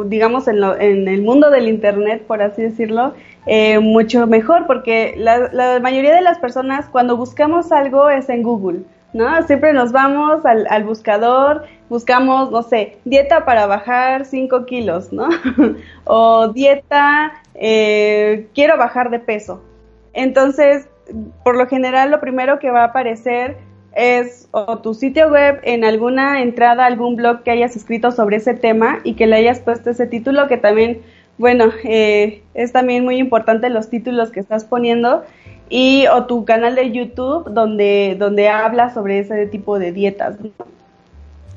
[0.05, 3.13] digamos en, el mundo del Internet, por así decirlo,
[3.45, 8.43] eh, mucho mejor, porque la, la mayoría de las personas cuando buscamos algo es en
[8.43, 8.81] Google.
[9.13, 9.41] ¿no?
[9.43, 15.29] Siempre nos vamos al, al, buscador, buscamos, no sé, dieta para bajar 5 kilos, ¿no?
[16.03, 19.63] o dieta, eh, quiero bajar de peso.
[20.13, 20.87] Entonces,
[21.43, 23.57] por lo general, lo primero que va a aparecer
[23.97, 28.53] es o tu sitio web en alguna entrada, algún blog que hayas escrito sobre ese
[28.53, 31.01] tema y que le hayas puesto ese título, que también,
[31.39, 35.23] bueno, eh, es también muy importante los títulos que estás poniendo
[35.69, 40.37] y o tu canal de YouTube donde, donde habla sobre ese tipo de dietas.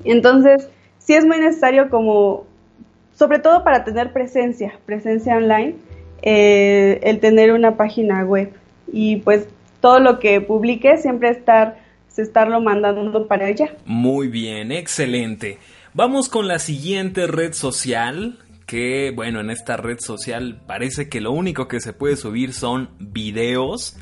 [0.05, 2.45] Entonces, sí es muy necesario como,
[3.15, 5.75] sobre todo para tener presencia, presencia online,
[6.23, 8.51] eh, el tener una página web
[8.91, 9.47] y pues
[9.81, 11.77] todo lo que publique siempre estar,
[12.23, 13.75] estarlo mandando para ella.
[13.85, 15.59] Muy bien, excelente.
[15.93, 18.39] Vamos con la siguiente red social
[18.71, 22.91] que, bueno, en esta red social parece que lo único que se puede subir son
[23.01, 23.97] videos.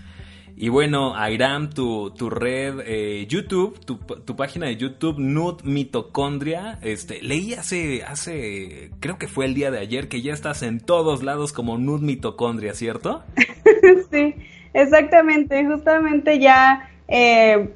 [0.54, 6.78] Y bueno, Airam, tu, tu red eh, YouTube, tu, tu, página de YouTube, Nud Mitocondria,
[6.82, 10.80] este, leí hace, hace, creo que fue el día de ayer, que ya estás en
[10.80, 13.22] todos lados como Nud Mitocondria, ¿cierto?
[14.10, 14.34] sí,
[14.74, 17.70] exactamente, justamente ya eh,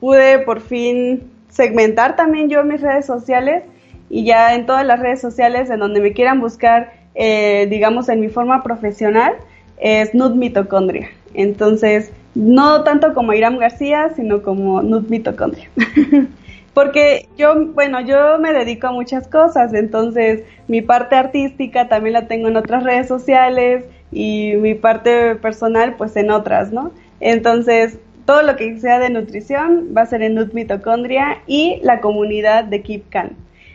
[0.00, 3.64] pude por fin segmentar también yo mis redes sociales
[4.08, 8.20] y ya en todas las redes sociales en donde me quieran buscar, eh, digamos, en
[8.20, 9.34] mi forma profesional,
[9.78, 11.08] es Nud Mitocondria.
[11.34, 15.68] Entonces, no tanto como Iram García, sino como Nud Mitocondria.
[16.74, 22.28] Porque yo, bueno, yo me dedico a muchas cosas, entonces mi parte artística también la
[22.28, 26.92] tengo en otras redes sociales y mi parte personal pues en otras, ¿no?
[27.20, 32.00] Entonces, todo lo que sea de nutrición va a ser en Nud Mitocondria y la
[32.00, 33.04] comunidad de Keep.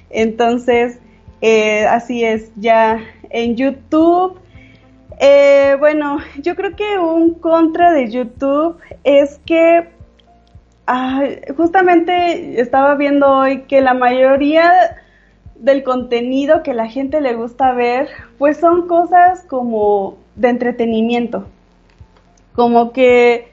[0.10, 1.00] Entonces,
[1.42, 4.42] eh, así es, ya en YouTube
[5.24, 9.88] eh, bueno, yo creo que un contra de YouTube es que
[11.56, 14.98] justamente estaba viendo hoy que la mayoría
[15.56, 18.10] del contenido que la gente le gusta ver,
[18.40, 21.46] pues son cosas como de entretenimiento.
[22.56, 23.51] Como que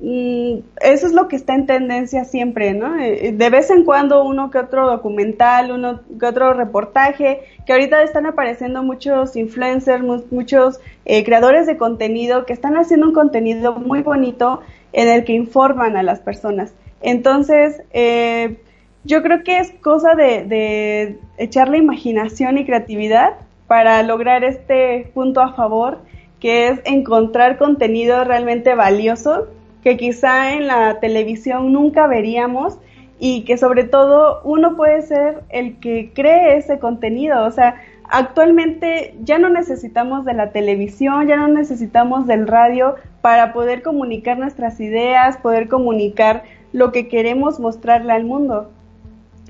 [0.00, 3.00] Eso es lo que está en tendencia siempre, ¿no?
[3.00, 8.02] Eh, de vez en cuando uno que otro documental, uno que otro reportaje, que ahorita
[8.02, 14.02] están apareciendo muchos influencers, muchos eh, creadores de contenido que están haciendo un contenido muy
[14.02, 14.60] bonito
[14.92, 16.72] en el que informan a las personas.
[17.00, 18.58] Entonces, eh,
[19.02, 23.34] yo creo que es cosa de, de echarle imaginación y creatividad
[23.66, 25.98] para lograr este punto a favor,
[26.38, 29.48] que es encontrar contenido realmente valioso
[29.88, 32.78] que quizá en la televisión nunca veríamos
[33.18, 37.46] y que sobre todo uno puede ser el que cree ese contenido.
[37.46, 43.54] O sea, actualmente ya no necesitamos de la televisión, ya no necesitamos del radio para
[43.54, 46.42] poder comunicar nuestras ideas, poder comunicar
[46.74, 48.70] lo que queremos mostrarle al mundo.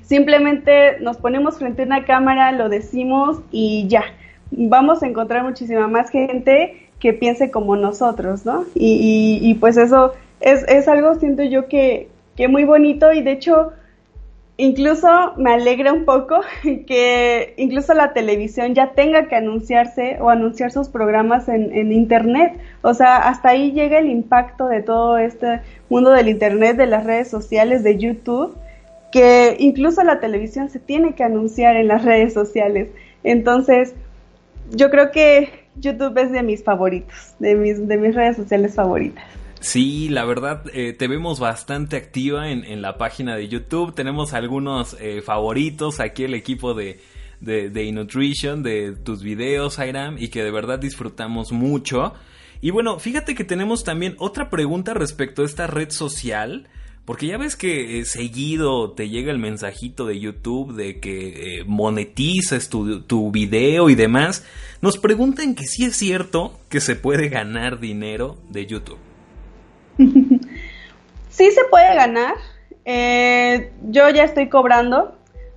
[0.03, 4.05] Simplemente nos ponemos frente a una cámara, lo decimos y ya.
[4.51, 8.63] Vamos a encontrar muchísima más gente que piense como nosotros, ¿no?
[8.73, 12.09] Y, y, pues eso es, es, algo, siento yo, que,
[12.49, 13.73] muy bonito y de hecho
[14.55, 20.71] incluso me alegra un poco que incluso la televisión ya tenga que anunciarse o anunciar
[20.71, 22.53] sus programas en, en, internet.
[22.81, 27.05] O sea, hasta ahí llega el impacto de todo este mundo del internet, de las
[27.05, 28.55] redes sociales, de YouTube,
[29.11, 32.89] que incluso la televisión se tiene que anunciar en las redes sociales.
[33.23, 33.95] Entonces,
[34.71, 39.23] yo creo que YouTube es de mis favoritos, de mis, de mis redes sociales favoritas.
[39.59, 43.93] Sí, la verdad, eh, te vemos bastante activa en, la página de YouTube.
[43.93, 46.99] Tenemos algunos eh, favoritos aquí, el equipo de,
[47.41, 52.13] de, de de tus videos, Airam, y que de verdad disfrutamos mucho.
[52.61, 56.67] Y bueno, fíjate que tenemos también otra pregunta respecto a esta red social.
[57.09, 61.65] Porque ya ves que eh, seguido te llega el mensajito de YouTube de que eh,
[62.69, 64.45] tu, tu, video y demás.
[64.81, 69.08] Nos preguntan que si es cierto que se puede ganar dinero de YouTube.
[71.29, 72.35] sí se puede ganar.
[72.85, 75.15] Eh, yo ya estoy cobrando.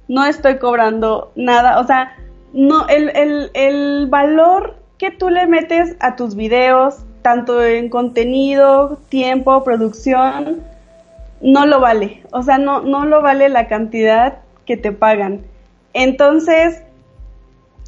[0.09, 1.81] No estoy cobrando nada.
[1.81, 2.17] O sea,
[2.53, 10.61] no, el, valor que tú le metes a tus videos, tanto en contenido, tiempo, producción,
[11.41, 12.23] no lo vale.
[12.33, 15.43] O sea, no, lo vale la cantidad que te pagan.
[15.95, 16.83] Entonces,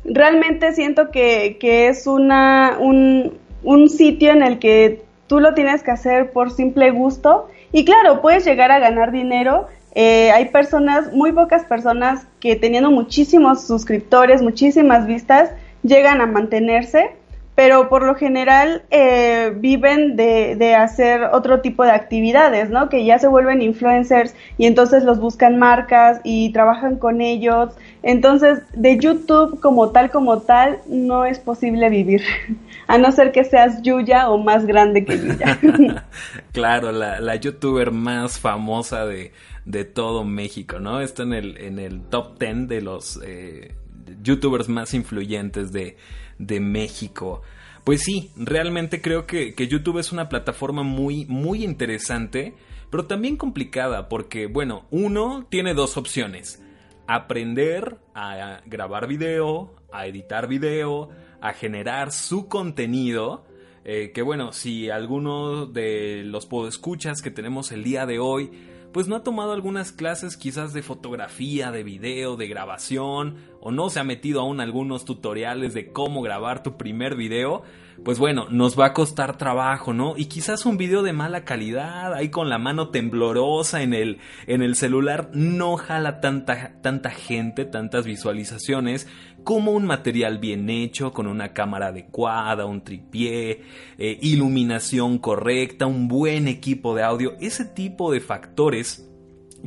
[0.04, 6.52] realmente siento que, es un sitio en el que tú lo tienes que hacer por
[6.52, 7.48] simple gusto.
[7.72, 9.66] Y claro, puedes llegar a ganar dinero.
[9.96, 15.50] Eh, hay personas, muy pocas personas que teniendo muchísimos suscriptores, muchísimas vistas,
[15.82, 17.16] llegan a mantenerse,
[17.54, 22.88] pero por lo general eh, viven de, de, hacer otro tipo de actividades, ¿no?
[22.88, 27.72] Que ya se vuelven influencers y entonces los buscan marcas y trabajan con ellos.
[28.02, 32.22] Entonces, de YouTube como tal, como tal, no es posible vivir.
[32.86, 35.58] a no ser que seas Yuya o más grande que Yuya.
[36.52, 39.32] claro, la, la, youtuber más famosa de,
[39.64, 41.00] de, todo México, ¿no?
[41.00, 43.74] Está en el, en el top 10 de los eh,
[44.22, 45.96] youtubers más influyentes de,
[46.38, 47.42] de México.
[47.84, 52.54] Pues sí, realmente creo que, que, YouTube es una plataforma muy, muy interesante,
[52.90, 56.62] pero también complicada, porque, bueno, uno tiene dos opciones.
[57.06, 61.10] Aprender a grabar video, a editar video,
[61.40, 63.44] a generar su contenido.
[63.84, 68.50] Eh, que bueno, si alguno de los podescuchas que tenemos el día de hoy,
[68.94, 73.90] pues no ha tomado algunas clases quizás de fotografía, de video, de grabación o no
[73.90, 77.64] se ha metido aún algunos tutoriales de cómo grabar tu primer video,
[78.04, 80.14] pues bueno, nos va a costar trabajo, ¿no?
[80.16, 84.62] Y quizás un video de mala calidad, ahí con la mano temblorosa en el, en
[84.62, 89.08] el celular, no jala tanta, tanta gente, tantas visualizaciones,
[89.44, 93.62] como un material bien hecho, con una cámara adecuada, un tripié,
[93.98, 99.08] eh, iluminación correcta, un buen equipo de audio, ese tipo de factores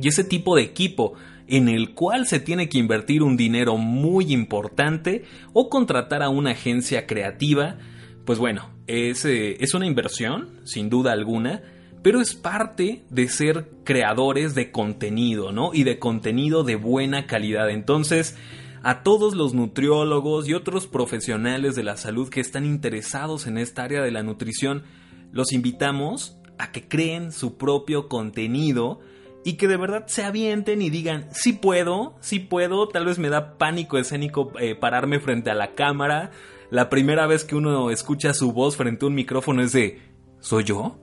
[0.00, 1.14] y ese tipo de equipo
[1.46, 5.24] en el cual se tiene que invertir un dinero muy importante
[5.54, 7.78] o contratar a una agencia creativa,
[8.26, 11.62] pues bueno, es, eh, es una inversión, sin duda alguna,
[12.02, 15.70] pero es parte de ser creadores de contenido, ¿no?
[15.72, 17.70] Y de contenido de buena calidad.
[17.70, 18.36] Entonces,
[18.82, 23.84] a todos los nutriólogos y otros profesionales de la salud que están interesados en esta
[23.84, 24.84] área de la nutrición,
[25.32, 29.00] los invitamos a que creen su propio contenido
[29.44, 33.28] y que de verdad se avienten y digan, sí puedo, sí puedo, tal vez me
[33.28, 36.30] da pánico escénico eh, pararme frente a la cámara.
[36.70, 40.00] La primera vez que uno escucha su voz frente a un micrófono es de,
[40.40, 40.98] ¿soy yo?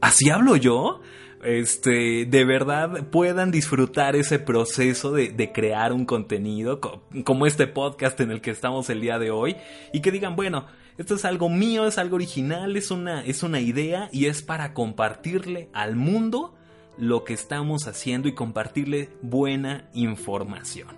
[0.00, 1.00] ¿Así hablo yo?
[1.42, 6.80] Este, de verdad puedan disfrutar ese proceso de, crear un contenido
[7.24, 9.56] como este podcast en el que estamos el día de hoy
[9.92, 10.66] y que digan, bueno,
[10.98, 14.74] esto es algo mío, es algo original, es una, es una idea y es para
[14.74, 16.54] compartirle al mundo
[16.98, 20.88] lo que estamos haciendo y compartirle buena información.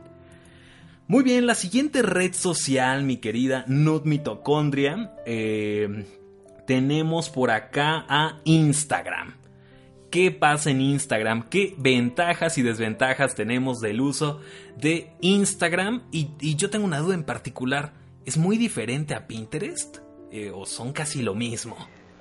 [1.06, 6.04] Muy bien, la siguiente red social, mi querida Nut Mitocondria, eh,
[6.66, 9.41] tenemos por acá a Instagram.
[10.12, 11.44] ¿Qué pasa en Instagram?
[11.48, 14.40] ¿Qué ventajas y desventajas tenemos del uso
[14.76, 16.02] de Instagram?
[16.12, 17.92] Y, yo tengo una duda en particular.
[18.26, 20.00] ¿Es muy diferente a Pinterest?
[20.30, 21.76] Eh, ¿O son casi lo mismo?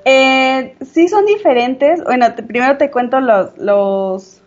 [0.06, 2.02] Eh, sí son diferentes.
[2.06, 3.58] Bueno, primero te cuento los,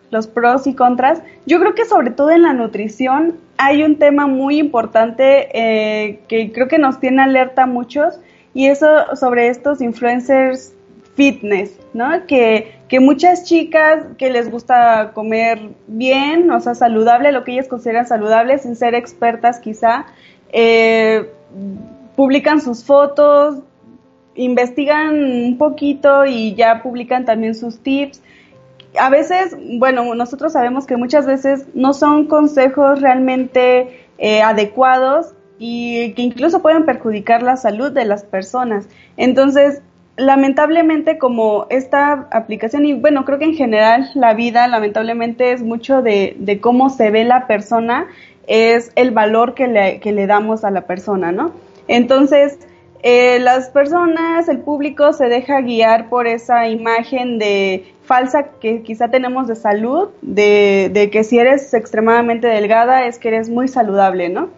[0.09, 1.21] los, pros y contras.
[1.45, 6.51] Yo creo que sobre todo en la nutrición hay un tema muy importante eh, que
[6.51, 8.19] creo que nos tiene alerta a muchos
[8.55, 10.73] y eso sobre estos influencers
[11.15, 12.25] fitness, ¿no?
[12.27, 17.67] Que, que muchas chicas que les gusta comer bien, o sea, saludable, lo que ellas
[17.67, 20.05] consideran saludable, sin ser expertas quizá,
[20.51, 21.29] eh,
[22.15, 23.59] publican sus fotos,
[24.35, 28.21] investigan un poquito y ya publican también sus tips.
[28.99, 36.13] A veces, bueno, nosotros sabemos que muchas veces no son consejos realmente eh, adecuados y
[36.13, 38.87] que incluso pueden perjudicar la salud de las personas.
[39.17, 39.81] Entonces,
[40.17, 46.01] lamentablemente como esta aplicación y bueno, creo que en general la vida lamentablemente es mucho
[46.01, 48.07] de, de cómo se ve la persona,
[48.47, 51.51] es el valor que le, damos a la persona, ¿no?
[51.87, 52.59] Entonces,
[53.03, 59.09] eh, las personas, el público se deja guiar por esa imagen de falsa que quizá
[59.09, 64.29] tenemos de salud, de, de, que si eres extremadamente delgada es que eres muy saludable,
[64.29, 64.49] ¿no?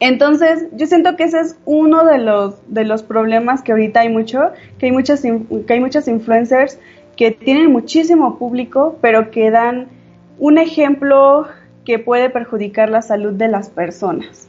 [0.00, 4.08] Entonces, yo siento que ese es uno de los, de los problemas que ahorita hay
[4.08, 6.78] mucho, que hay, muchas, que hay muchos influencers
[7.16, 9.88] que tienen muchísimo público, pero que dan
[10.38, 11.46] un ejemplo
[11.84, 14.48] que puede perjudicar la salud de las personas.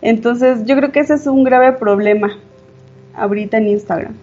[0.00, 2.36] Entonces yo creo que ese es un grave problema
[3.14, 4.14] ahorita en Instagram.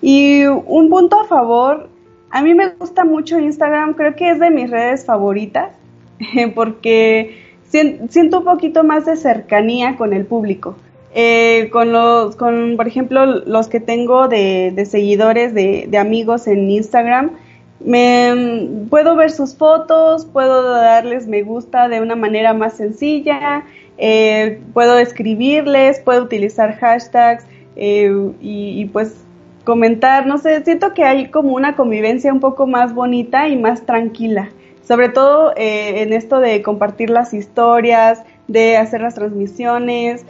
[0.00, 1.88] Y un punto a favor,
[2.30, 5.74] a mí me gusta mucho Instagram, creo que es de mis redes favoritas,
[6.54, 10.76] porque siento un poquito más de cercanía con el público.
[11.14, 16.70] Eh, con los, con, por ejemplo, los que tengo de, seguidores, de, de, amigos en
[16.70, 17.32] Instagram,
[17.84, 23.64] me, puedo ver sus fotos, puedo darles me gusta de una manera más sencilla,
[23.98, 27.44] eh, puedo escribirles, puedo utilizar hashtags
[27.76, 29.16] eh, y, pues
[29.64, 33.82] comentar, no sé, siento que hay como una convivencia un poco más bonita y más
[33.86, 34.50] tranquila,
[34.82, 40.24] sobre todo eh, en esto de compartir las historias, de hacer las transmisiones.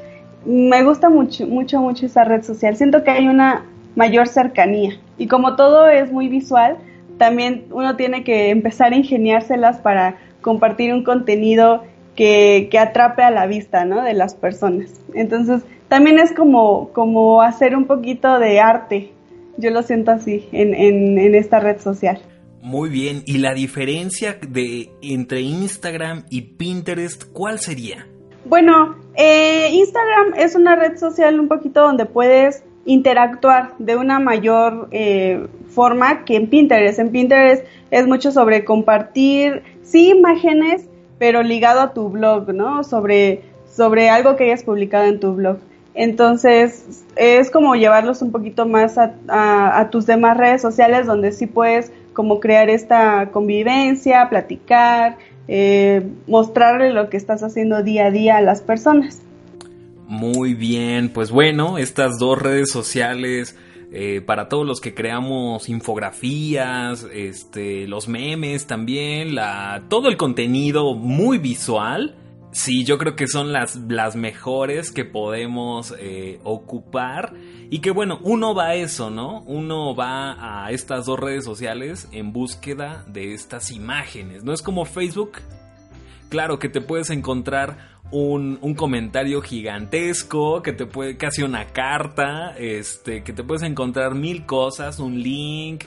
[0.45, 2.77] Me gusta mucho, mucho, mucho esa red social.
[2.77, 6.79] Siento que hay una mayor cercanía y como todo es muy visual,
[7.19, 11.85] también uno tiene que empezar a ingeniárselas para compartir un contenido
[12.17, 14.03] que, atrape a la vista, ¿no?
[14.03, 14.91] De las personas.
[15.15, 19.13] Entonces, también es como, como hacer un poquito de arte.
[19.57, 22.19] Yo lo siento así en, en, esta red social.
[22.63, 28.07] Muy bien, ¿y la diferencia de entre Instagram y Pinterest cuál sería?
[28.45, 34.87] Bueno, eh, Instagram es una red social un poquito donde puedes interactuar de una mayor
[34.93, 37.01] eh, forma que en Pinterest.
[37.01, 40.87] En Pinterest es mucho sobre compartir, sí, imágenes,
[41.19, 42.85] pero ligado a tu blog, ¿no?
[42.85, 45.59] Sobre, sobre algo que hayas publicado en tu blog.
[45.95, 51.47] Entonces, es como llevarlos un poquito más a, a, tus demás redes sociales donde sí
[51.47, 58.37] puedes como crear esta convivencia, platicar, eh, mostrarle lo que estás haciendo día a día
[58.37, 59.23] a las personas.
[60.07, 63.57] Muy bien, pues bueno, estas dos redes sociales
[63.95, 69.37] eh, para todos los que creamos infografías, este, los memes también,
[69.89, 72.15] todo el contenido muy visual.
[72.53, 77.33] Sí, yo creo que son las, las mejores que podemos eh, ocupar.
[77.71, 79.41] Y que bueno, uno va a eso, ¿no?
[79.43, 84.45] Uno va a estas dos redes sociales en búsqueda de estas imágenes.
[84.45, 85.39] No es como Facebook.
[86.29, 93.23] Claro que te puedes encontrar un, comentario gigantesco, que te puede, casi una carta, este,
[93.23, 95.85] que te puedes encontrar mil cosas, un link.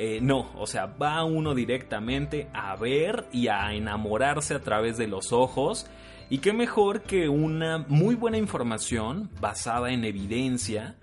[0.00, 5.08] Eh, no, o sea, va uno directamente a ver y a enamorarse a través de
[5.08, 5.86] los ojos.
[6.30, 10.94] Y qué mejor que una muy buena información basada en evidencia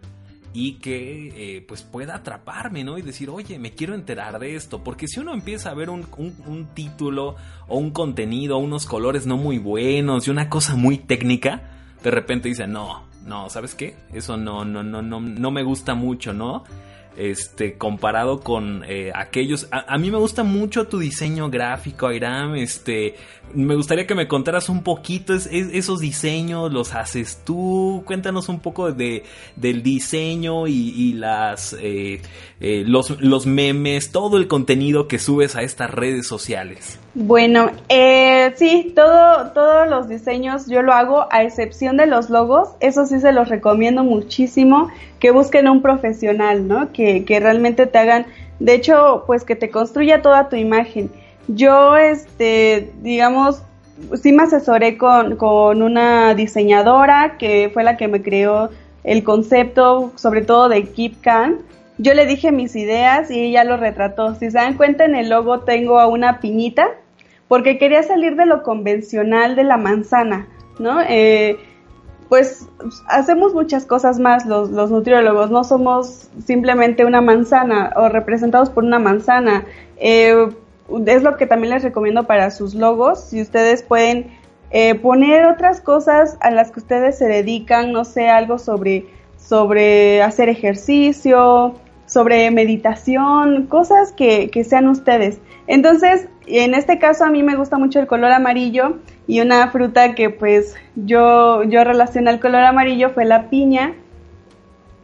[0.53, 2.97] y que eh, pues pueda atraparme, ¿no?
[2.97, 4.81] Y decir, oye, me quiero enterar de esto.
[4.81, 7.35] Porque si uno empieza a ver un, un, título
[7.67, 11.63] o un contenido, unos colores no muy buenos y una cosa muy técnica,
[12.01, 13.97] de repente dice, no, no, ¿sabes qué?
[14.13, 16.63] Eso no, no, no, no, no me gusta mucho, ¿no?
[17.17, 23.15] Este comparado con eh, aquellos a, mí me gusta mucho tu diseño gráfico Airam este
[23.53, 28.91] me gustaría que me contaras un poquito esos diseños los haces tú cuéntanos un poco
[28.91, 29.23] de
[29.55, 32.21] del diseño y, las eh,
[32.59, 37.71] eh, los, los memes todo el contenido que subes a estas redes sociales bueno
[38.55, 43.19] sí todo todos los diseños yo lo hago a excepción de los logos eso sí
[43.19, 44.89] se los recomiendo muchísimo
[45.25, 46.91] que busquen un profesional, ¿no?
[46.91, 48.27] Que, que realmente te hagan,
[48.59, 51.09] de hecho, pues que te construya toda tu imagen.
[51.47, 53.63] Yo, este, digamos,
[54.21, 58.69] sí me asesoré con, con una diseñadora que fue la que me creó
[59.03, 61.57] el concepto, sobre todo de Keep Can.
[61.97, 64.35] Yo le dije mis ideas y ella lo retrató.
[64.35, 66.87] Si se dan cuenta, en el logo tengo a una piñita,
[67.47, 70.47] porque quería salir de lo convencional de la manzana,
[70.79, 71.01] ¿no?
[71.01, 71.57] Eh,
[72.29, 72.67] pues
[73.07, 78.99] hacemos muchas cosas más los, nutriólogos, no somos simplemente una manzana o representados por una
[78.99, 79.65] manzana.
[79.97, 80.49] Eh,
[81.05, 84.27] es lo que también les recomiendo para sus logos, si ustedes pueden
[84.71, 89.05] eh, poner otras cosas a las que ustedes se dedican, no sé, algo sobre,
[89.37, 91.75] sobre hacer ejercicio,
[92.05, 95.39] sobre meditación, cosas que, que sean ustedes.
[95.67, 98.97] Entonces, en este caso a mí me gusta mucho el color amarillo
[99.27, 103.93] y una fruta que pues yo, yo relacioné al color amarillo fue la piña.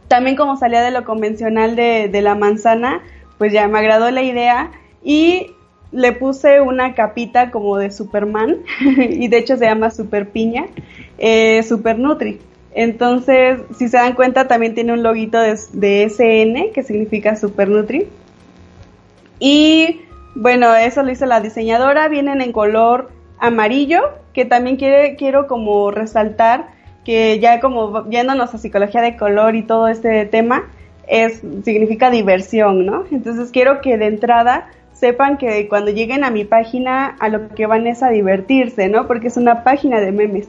[0.08, 3.00] También como salía de lo convencional de, la manzana,
[3.38, 4.70] pues ya me agradó la idea
[5.02, 5.48] y
[5.90, 8.58] le puse una capita como de Superman
[8.96, 10.66] y de hecho se llama Super Piña,
[11.18, 12.40] eh, Super Nutri.
[12.74, 18.08] Entonces, si se dan cuenta, también tiene un loguito de, SN, que significa Super Nutri.
[19.38, 20.00] Y
[20.34, 24.00] bueno, eso lo hizo la diseñadora, vienen en color amarillo,
[24.32, 26.68] que también quiero como resaltar
[27.04, 30.70] que ya como yéndonos a psicología de color y todo este tema,
[31.08, 33.04] es, significa diversión, ¿no?
[33.10, 37.66] Entonces quiero que de entrada sepan que cuando lleguen a mi página a lo que
[37.66, 39.06] van es a divertirse, ¿no?
[39.06, 40.48] Porque es una página de memes.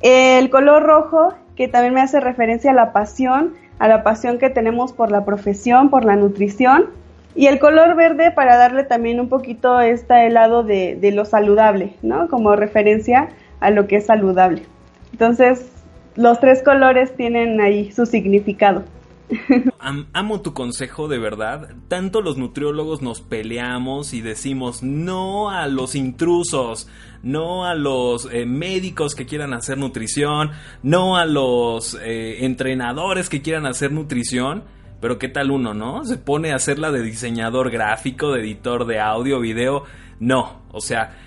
[0.00, 4.50] El color rojo, que también me hace referencia a la pasión, a la pasión que
[4.50, 6.86] tenemos por la profesión, por la nutrición,
[7.34, 12.28] y el color verde para darle también un poquito este lado de, lo saludable, ¿no?
[12.28, 13.30] Como referencia
[13.60, 14.66] a lo que es saludable.
[15.12, 15.70] Entonces,
[16.14, 18.84] los tres colores tienen ahí su significado.
[20.12, 21.70] amo tu consejo de verdad.
[21.88, 26.88] Tanto los nutriólogos nos peleamos y decimos no a los intrusos,
[27.22, 30.50] no a los eh, médicos que quieran hacer nutrición,
[30.82, 34.64] no a los eh, entrenadores que quieran hacer nutrición
[35.02, 36.04] pero qué tal uno, ¿no?
[36.04, 39.82] Se pone a hacerla de diseñador gráfico, de editor de audio, video.
[40.20, 41.18] No, o sea,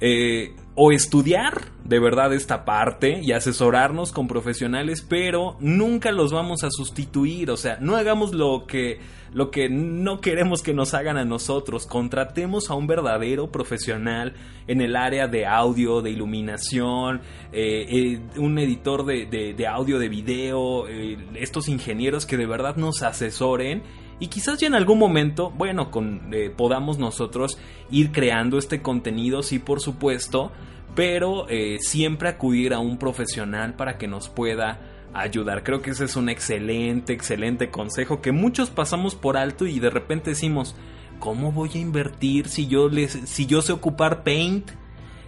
[0.00, 6.64] eh, o estudiar de verdad esta parte y asesorarnos con profesionales, pero nunca los vamos
[6.64, 9.00] a sustituir, o sea, no hagamos lo que
[9.32, 11.86] lo que no queremos que nos hagan a nosotros.
[11.86, 14.34] Contratemos a un verdadero profesional
[14.66, 17.20] en el área de audio, de iluminación,
[17.52, 23.02] eh, eh, un editor de, audio, de video, eh, estos ingenieros que de verdad nos
[23.02, 23.82] asesoren.
[24.18, 27.58] Y quizás ya en algún momento, bueno, con, podamos nosotros
[27.90, 30.52] ir creando este contenido, sí, por supuesto,
[30.94, 31.46] pero
[31.80, 34.80] siempre acudir a un profesional para que nos pueda
[35.16, 35.62] ayudar.
[35.62, 39.90] Creo que ese es un excelente, excelente consejo que muchos pasamos por alto y de
[39.90, 40.74] repente decimos,
[41.18, 44.70] ¿cómo voy a invertir si yo les, si yo sé ocupar Paint?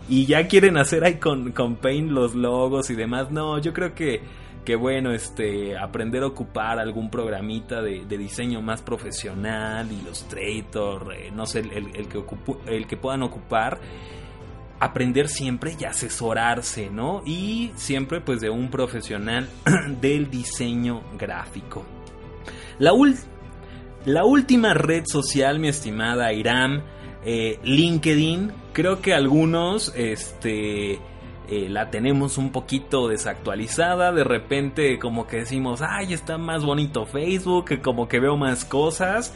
[0.08, 3.30] Y ya quieren hacer ahí con, con Paint los logos y demás.
[3.30, 4.22] No, yo creo que,
[4.68, 11.46] que bueno, este, aprender a ocupar algún programita de, diseño más profesional, Illustrator, eh, no
[11.46, 12.22] sé, el, que
[12.66, 13.80] el que puedan ocupar
[14.78, 17.22] aprender siempre y asesorarse, ¿no?
[17.24, 19.48] Y siempre pues de un profesional
[20.02, 21.86] del diseño gráfico.
[22.78, 22.92] La,
[24.04, 26.82] la última red social, mi estimada Iram,
[27.24, 30.98] eh, LinkedIn, creo que algunos, este...
[31.50, 37.06] Eh, la tenemos un poquito desactualizada, de repente como que decimos, ay, está más bonito
[37.06, 39.34] Facebook, como que veo más cosas,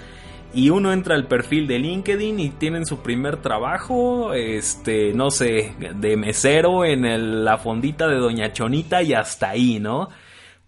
[0.53, 5.75] y uno entra al perfil de LinkedIn y tienen su primer trabajo, este, no sé,
[5.95, 10.11] de mesero en la fondita de Doña Chonita y hasta ahí, ¿no?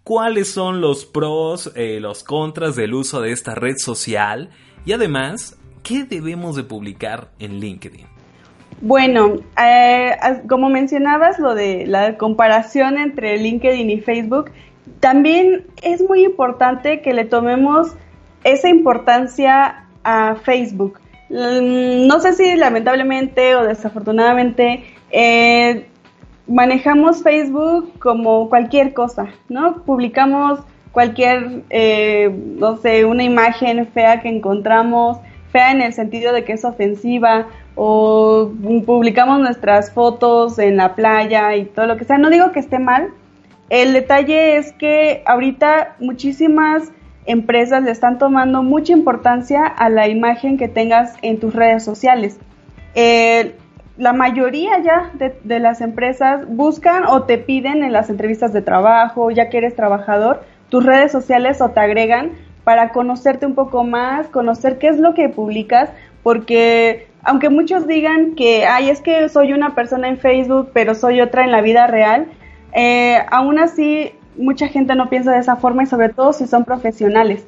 [0.03, 4.49] ¿Cuáles son los pros, eh, los contras del uso de esta red social?
[4.83, 8.14] Y además, ¿qué debemos de publicar en LinkedIn?
[8.85, 10.15] Bueno, eh,
[10.47, 14.51] como mencionabas lo de la comparación entre LinkedIn y Facebook,
[14.99, 17.95] también es muy importante que le tomemos
[18.43, 20.99] esa importancia a Facebook.
[21.31, 25.87] Mm, no sé si lamentablemente o desafortunadamente eh,
[26.47, 29.81] manejamos Facebook como cualquier cosa, ¿no?
[29.81, 30.59] Publicamos
[30.91, 32.29] cualquier, eh,
[32.59, 35.17] no sé, una imagen fea que encontramos,
[35.51, 38.51] fea en el sentido de que es ofensiva, o
[38.85, 42.17] publicamos nuestras fotos en la playa y todo lo que sea.
[42.17, 43.09] No digo que esté mal,
[43.69, 46.91] el detalle es que ahorita muchísimas
[47.25, 52.39] empresas le están tomando mucha importancia a la imagen que tengas en tus redes sociales.
[52.93, 53.55] Eh,
[53.97, 59.31] la mayoría ya de, las empresas buscan o te piden en las entrevistas de trabajo,
[59.31, 62.31] ya que eres trabajador, tus redes sociales o te agregan
[62.63, 65.89] para conocerte un poco más, conocer qué es lo que publicas,
[66.23, 71.21] porque aunque muchos digan que, ay, es que soy una persona en Facebook, pero soy
[71.21, 72.27] otra en la vida real,
[72.73, 76.65] eh, aún así mucha gente no piensa de esa forma y sobre todo si son
[76.65, 77.45] profesionales.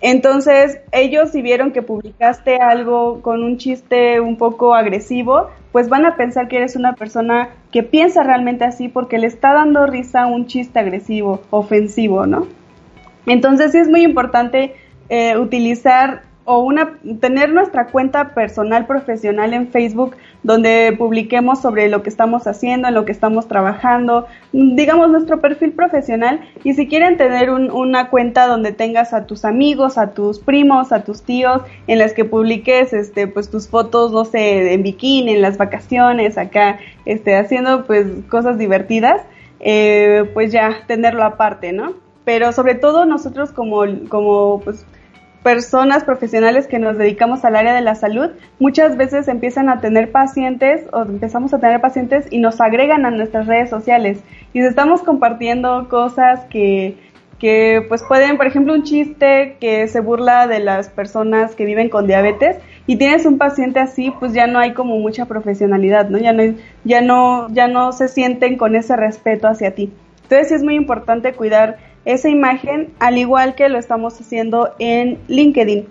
[0.00, 6.04] Entonces, ellos si vieron que publicaste algo con un chiste un poco agresivo, pues van
[6.04, 10.26] a pensar que eres una persona que piensa realmente así porque le está dando risa
[10.26, 12.46] un chiste agresivo, ofensivo, ¿no?
[13.26, 14.74] Entonces sí es muy importante
[15.08, 22.04] eh, utilizar o una, tener nuestra cuenta personal profesional en Facebook donde publiquemos sobre lo
[22.04, 27.16] que estamos haciendo, en lo que estamos trabajando, digamos nuestro perfil profesional y si quieren
[27.16, 31.98] tener una cuenta donde tengas a tus amigos, a tus primos, a tus tíos, en
[31.98, 36.78] las que publiques este pues tus fotos, no sé, en bikini, en las vacaciones, acá,
[37.06, 39.22] este, haciendo pues cosas divertidas,
[39.58, 41.94] eh, pues ya tenerlo aparte, ¿no?
[42.24, 44.86] Pero sobre todo nosotros como, como pues
[45.46, 50.10] personas profesionales que nos dedicamos al área de la salud, muchas veces empiezan a tener
[50.10, 54.18] pacientes o empezamos a tener pacientes y nos agregan a nuestras redes sociales
[54.52, 56.96] y estamos compartiendo cosas que,
[57.38, 61.90] que pues pueden, por ejemplo, un chiste que se burla de las personas que viven
[61.90, 62.56] con diabetes
[62.88, 66.18] y tienes un paciente así, pues ya no hay como mucha profesionalidad, ¿no?
[66.18, 66.42] Ya no,
[66.82, 69.92] ya no, ya no se sienten con ese respeto hacia ti.
[70.24, 71.76] Entonces es muy importante cuidar
[72.06, 75.86] esa imagen, al igual que lo estamos haciendo en LinkedIn,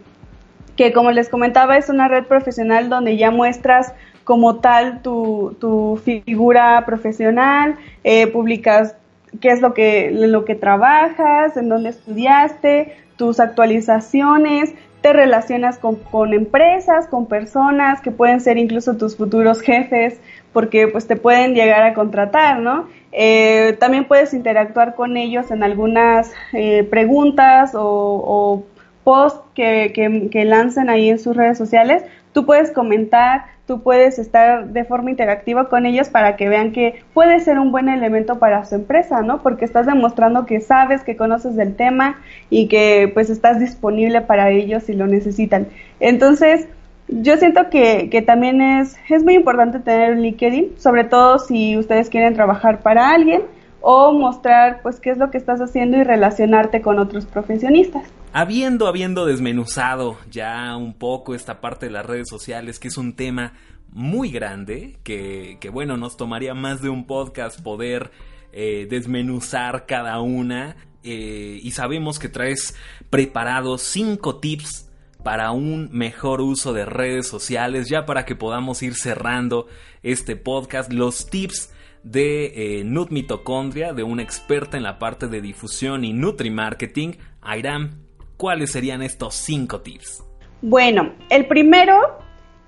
[0.76, 3.94] que como les comentaba es una red profesional donde ya muestras
[4.24, 8.96] como tal tu, figura profesional, eh, publicas
[9.42, 16.34] qué es lo que, lo que trabajas, en dónde estudiaste, tus actualizaciones, te relacionas con,
[16.34, 20.20] empresas, con personas que pueden ser incluso tus futuros jefes,
[20.52, 22.88] porque pues te pueden llegar a contratar, ¿no?
[23.12, 28.64] Eh, también puedes interactuar con ellos en algunas eh, preguntas o,
[29.04, 29.94] posts que,
[30.32, 32.02] que, lancen ahí en sus redes sociales.
[32.36, 37.02] Tú puedes comentar, tú puedes estar de forma interactiva con ellos para que vean que
[37.14, 39.42] puede ser un buen elemento para su empresa, ¿no?
[39.42, 42.20] Porque estás demostrando que sabes, que conoces del tema
[42.50, 45.68] y que pues estás disponible para ellos si lo necesitan.
[46.02, 46.68] Entonces,
[47.08, 51.78] yo siento que, que también es, es muy importante tener un LinkedIn, sobre todo si
[51.78, 53.44] ustedes quieren trabajar para alguien
[53.80, 58.04] o mostrar pues qué es lo que estás haciendo y relacionarte con otros profesionistas.
[58.38, 63.16] Habiendo, habiendo desmenuzado ya un poco esta parte de las redes sociales, que es un
[63.16, 63.54] tema
[63.94, 68.12] muy grande, que, que bueno, nos tomaría más de un podcast poder
[68.52, 72.76] eh, desmenuzar cada una, eh, y sabemos que traes
[73.10, 74.90] preparados cinco tips
[75.24, 79.68] para un mejor uso de redes sociales, ya para que podamos ir cerrando
[80.04, 81.72] este podcast, los tips
[82.04, 87.14] de eh, Nut Mitocondria, de una experta en la parte de difusión y Nutri-Marketing.
[87.42, 88.05] Airam,
[88.46, 90.24] ¿cuáles serían estos cinco tips?
[90.62, 92.20] Bueno, el primero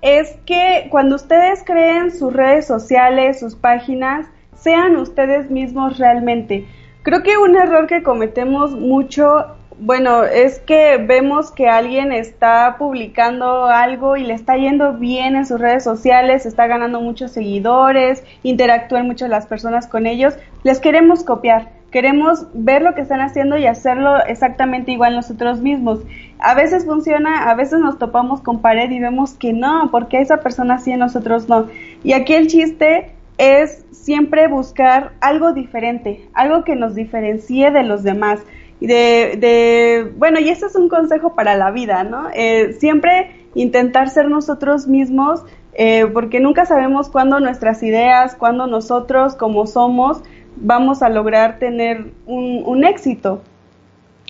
[0.02, 4.26] es que cuando ustedes creen sus redes sociales, sus páginas,
[4.56, 6.66] sean ustedes mismos realmente.
[7.04, 13.66] Creo que un error que cometemos mucho bueno, es que vemos que alguien está publicando
[13.66, 19.06] algo y le está yendo bien en sus redes sociales, está ganando muchos seguidores, interactúan
[19.06, 23.66] mucho las personas con ellos, les queremos copiar, queremos ver lo que están haciendo y
[23.66, 26.00] hacerlo exactamente igual nosotros mismos.
[26.38, 30.38] A veces funciona, a veces nos topamos con pared y vemos que no, porque esa
[30.38, 31.66] persona sí y nosotros no.
[32.04, 38.02] Y aquí el chiste es siempre buscar algo diferente, algo que nos diferencie de los
[38.02, 38.40] demás
[38.80, 42.28] de, de, bueno, y este es un consejo para la vida, ¿no?
[42.32, 45.42] Eh, siempre intentar ser nosotros mismos,
[45.74, 50.22] eh, porque nunca sabemos cuándo nuestras ideas, cuándo nosotros como somos,
[50.60, 53.42] vamos a lograr tener un, éxito.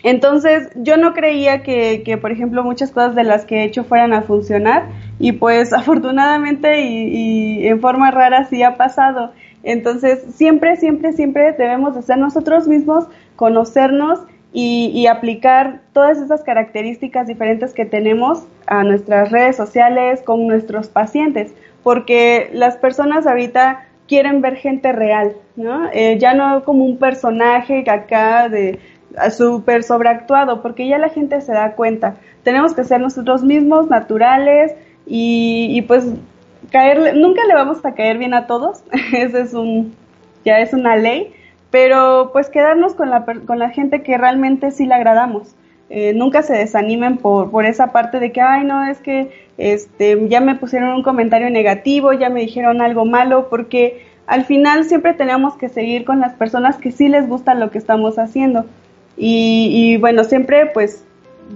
[0.03, 4.13] Entonces, yo no creía que, por ejemplo, muchas cosas de las que he hecho fueran
[4.13, 4.87] a funcionar
[5.19, 9.33] y pues afortunadamente y, y en forma rara sí ha pasado.
[9.63, 13.07] Entonces, siempre, siempre, siempre debemos de ser nosotros mismos,
[13.37, 14.21] conocernos
[14.53, 21.53] y, aplicar todas esas características diferentes que tenemos a nuestras redes sociales con nuestros pacientes,
[21.83, 25.91] porque las personas ahorita quieren ver gente real, ¿no?
[25.93, 28.79] Eh, ya no como un personaje acá de
[29.37, 32.17] súper sobreactuado, porque ya la gente se da cuenta.
[32.45, 34.75] Tenemos que ser nosotros mismos, naturales
[35.07, 36.07] y, y pues
[36.71, 38.83] caerle, nunca le vamos a caer bien a todos,
[39.13, 39.95] ese es un,
[40.45, 41.33] ya es una ley,
[41.71, 45.55] pero pues quedarnos con la, con la gente que realmente sí le agradamos.
[45.91, 50.29] Eh, nunca se desanimen por, por esa parte de que, ay, no, es que este,
[50.29, 55.15] ya me pusieron un comentario negativo, ya me dijeron algo malo, porque al final siempre
[55.15, 58.67] tenemos que seguir con las personas que sí les gusta lo que estamos haciendo.
[59.17, 61.03] Y, bueno, siempre pues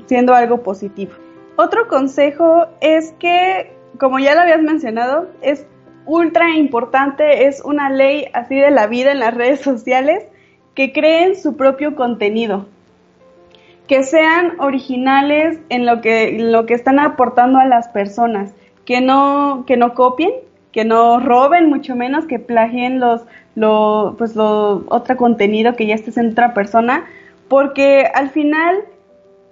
[0.06, 1.12] siendo algo positivo.
[1.56, 5.66] Otro consejo es que, como ya lo habías mencionado, es
[6.06, 10.24] ultra importante, es una ley así de la vida en las redes sociales,
[10.74, 12.66] que creen su propio contenido,
[13.86, 18.54] que sean originales en lo que, lo que están aportando a las personas,
[18.86, 20.32] que no, que no copien,
[20.72, 23.22] que no roben, mucho menos que plagien los,
[23.54, 27.04] lo, pues lo, otro contenido que ya esté en otra persona,
[27.48, 28.76] porque al final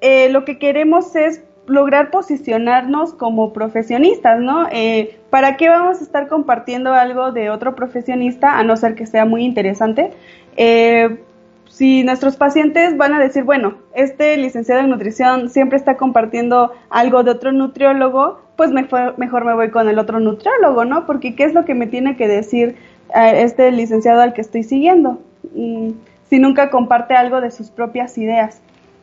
[0.00, 4.66] eh, lo que queremos es lograr posicionarnos como profesionistas, ¿no?
[4.72, 9.06] Eh, ¿Para qué vamos a estar compartiendo algo de otro profesionista a no ser que
[9.06, 10.10] sea muy interesante?
[10.56, 11.20] Eh,
[11.68, 17.22] si nuestros pacientes van a decir, bueno, este licenciado en nutrición siempre está compartiendo algo
[17.22, 21.06] de otro nutriólogo, pues mejor, mejor me voy con el otro nutriólogo, ¿no?
[21.06, 22.76] Porque ¿qué es lo que me tiene que decir
[23.16, 25.18] eh, este licenciado al que estoy siguiendo?
[25.54, 25.92] Mm,
[26.28, 28.60] si nunca comparte algo de sus propias ideas.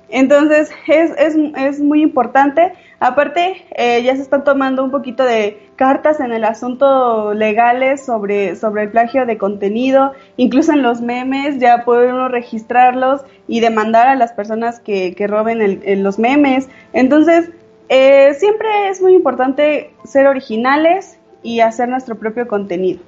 [0.10, 2.74] Entonces es, es, es muy importante.
[3.00, 8.56] Aparte, eh, ya se están tomando un poquito de cartas en el asunto legales sobre,
[8.56, 14.08] sobre el plagio de contenido, incluso en los memes ya puede uno registrarlos y demandar
[14.08, 16.70] a las personas que, que roben el, los memes.
[16.94, 17.50] Entonces,
[17.90, 23.00] eh, siempre es muy importante ser originales y hacer nuestro propio contenido.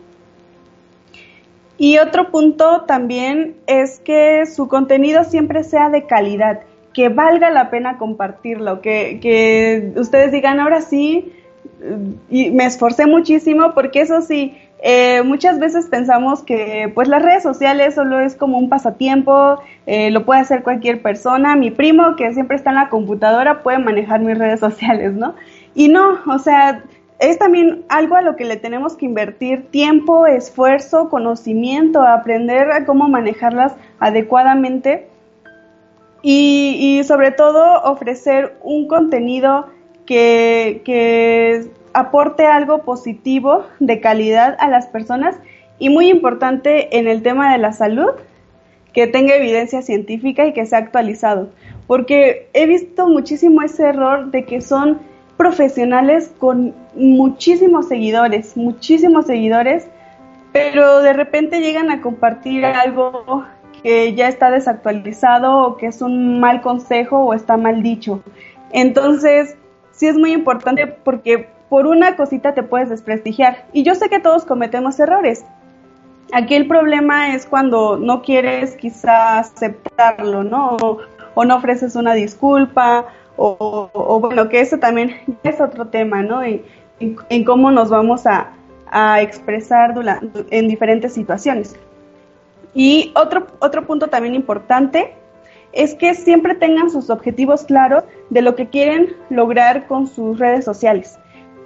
[1.77, 6.61] Y otro punto también es que su contenido siempre sea de calidad
[6.93, 11.32] que valga la pena compartirlo, que, que ustedes digan, ahora sí,
[12.30, 17.43] y me esforcé muchísimo, porque eso sí, eh, muchas veces pensamos que pues las redes
[17.43, 22.34] sociales solo es como un pasatiempo, eh, lo puede hacer cualquier persona, mi primo que
[22.34, 25.36] siempre está en la computadora puede manejar mis redes sociales, ¿no?
[25.75, 26.84] Y no, o sea,
[27.19, 32.86] es también algo a lo que le tenemos que invertir tiempo, esfuerzo, conocimiento, aprender a
[32.86, 35.07] cómo manejarlas adecuadamente
[36.21, 39.67] y, sobre todo ofrecer un contenido
[40.05, 45.35] que, que aporte algo positivo de calidad a las personas
[45.79, 48.11] y muy importante en el tema de la salud,
[48.93, 51.49] que tenga evidencia científica y que sea actualizado.
[51.87, 54.99] Porque he visto muchísimo ese error de que son
[55.37, 59.87] profesionales con muchísimos seguidores, muchísimos seguidores,
[60.51, 63.45] pero de repente llegan a compartir algo
[63.81, 68.21] que ya está desactualizado o que es un mal consejo o está mal dicho.
[68.71, 69.55] Entonces,
[69.91, 73.65] sí es muy importante porque por una cosita te puedes desprestigiar.
[73.74, 75.45] Y yo sé que todos cometemos errores.
[76.34, 80.78] Aquí el problema es cuando no quieres quizá aceptarlo, ¿no?
[81.36, 83.05] O, no ofreces una disculpa,
[83.38, 86.43] o, bueno, que eso también es otro tema, ¿no?
[86.43, 86.63] En,
[86.99, 88.51] en, cómo nos vamos a,
[89.22, 89.93] expresar
[90.49, 91.76] en diferentes situaciones.
[92.74, 95.13] Y otro, otro punto también importante
[95.74, 100.65] es que siempre tengan sus objetivos claros de lo que quieren lograr con sus redes
[100.65, 101.20] sociales.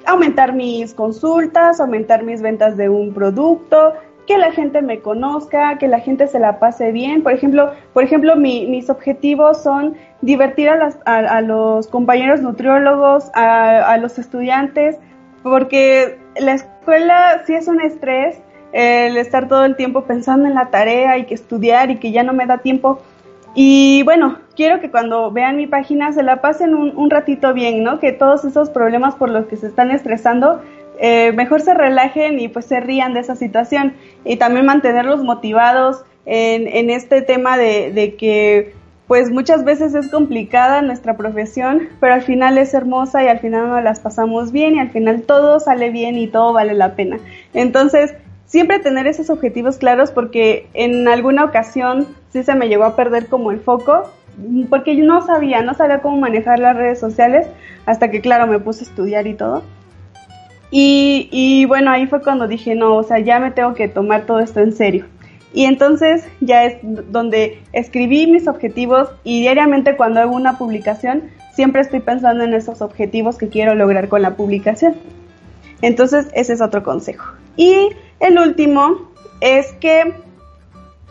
[0.06, 3.94] Aumentar mis consultas, aumentar mis ventas de un producto,
[4.28, 7.24] que la gente me conozca, que la gente se la pase bien.
[7.24, 14.18] Por ejemplo, por ejemplo mis objetivos son divertir a, a, los compañeros nutriólogos, a, los
[14.18, 14.98] estudiantes,
[15.42, 18.40] porque la escuela sí es un estrés,
[18.72, 22.24] el estar todo el tiempo pensando en la tarea y que estudiar y que ya
[22.24, 23.02] no me da tiempo.
[23.56, 28.00] Y bueno, quiero que cuando vean mi página se la pasen un, ratito bien, ¿no?
[28.00, 30.62] Que todos esos problemas por los que se están estresando
[31.00, 33.94] eh, mejor se relajen y pues se rían de esa situación
[34.26, 38.74] y también mantenerlos motivados en, en este tema de, de, que
[39.08, 43.70] pues muchas veces es complicada nuestra profesión, pero al final es hermosa y al final
[43.70, 47.20] nos las pasamos bien y al final todo sale bien y todo vale la pena.
[47.54, 48.16] Entonces,
[48.54, 53.26] siempre tener esos objetivos claros porque en alguna ocasión sí se me llegó a perder
[53.26, 54.12] como el foco
[54.70, 57.48] porque yo no sabía, no sabía cómo manejar las redes sociales
[57.88, 59.64] hasta que claro me puse a estudiar y todo.
[60.70, 64.28] Y, y, bueno, ahí fue cuando dije, no, o sea, ya me tengo que tomar
[64.28, 65.06] todo esto en serio.
[65.52, 71.24] Y entonces ya es donde escribí mis objetivos y diariamente cuando hago una publicación,
[71.56, 74.94] siempre estoy pensando en esos objetivos que quiero lograr con la publicación.
[75.82, 77.34] Entonces, ese es otro consejo.
[77.58, 77.90] Y
[78.24, 79.12] el último
[79.42, 80.14] es que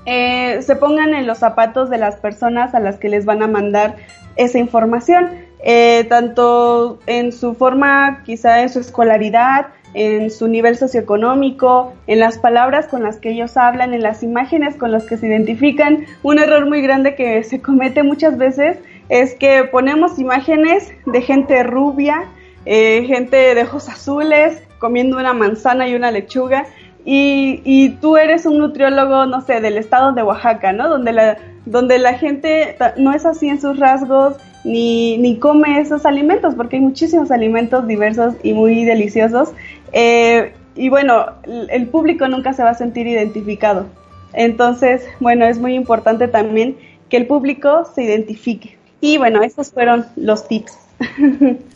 [0.06, 3.46] eh, se pongan en los zapatos de las personas a las que les van a
[3.46, 3.96] mandar
[4.36, 5.30] esa información.
[5.64, 12.38] Eh, tanto en su forma, quizá en su escolaridad, en su nivel socioeconómico, en las
[12.38, 16.06] palabras con las que ellos hablan, en las imágenes con las que se identifican.
[16.22, 21.62] Un error muy grande que se comete muchas veces es que ponemos imágenes de gente
[21.62, 22.24] rubia,
[22.64, 26.66] eh, gente de ojos azules, comiendo una manzana y una lechuga,
[27.04, 30.88] y, tú eres un nutriólogo, no sé, del estado de Oaxaca, ¿no?
[30.88, 31.36] Donde la,
[31.66, 36.76] donde la gente no es así en sus rasgos, ni, ni come esos alimentos, porque
[36.76, 39.52] hay muchísimos alimentos diversos y muy deliciosos.
[39.92, 41.26] Eh, y bueno,
[41.70, 43.86] el público nunca se va a sentir identificado.
[44.32, 46.76] Entonces, bueno, es muy importante también
[47.08, 48.78] que el público se identifique.
[49.00, 50.78] Y bueno, estos fueron los tips.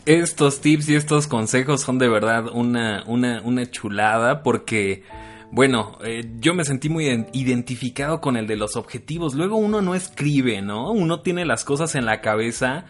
[0.05, 5.03] Estos tips y estos consejos son de verdad una, una, una chulada porque
[5.49, 9.33] bueno, eh, yo me sentí muy identificado con el de los objetivos.
[9.33, 10.91] Luego uno no escribe, ¿no?
[10.91, 12.85] Uno tiene las cosas en la cabeza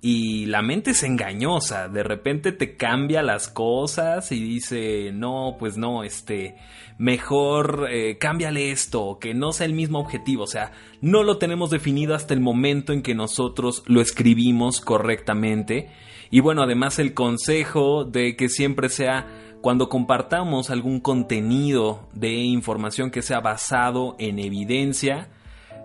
[0.00, 1.88] y la mente es engañosa.
[1.88, 6.56] De repente te cambia las cosas y dice, no, pues no, este,
[6.98, 10.44] mejor eh, cámbiale esto, que no sea el mismo objetivo.
[10.44, 15.90] O sea, no lo tenemos definido hasta el momento en que nosotros lo escribimos correctamente.
[16.30, 19.26] Y bueno, además el consejo de que siempre sea
[19.60, 25.30] cuando compartamos algún contenido de información que sea basado en evidencia,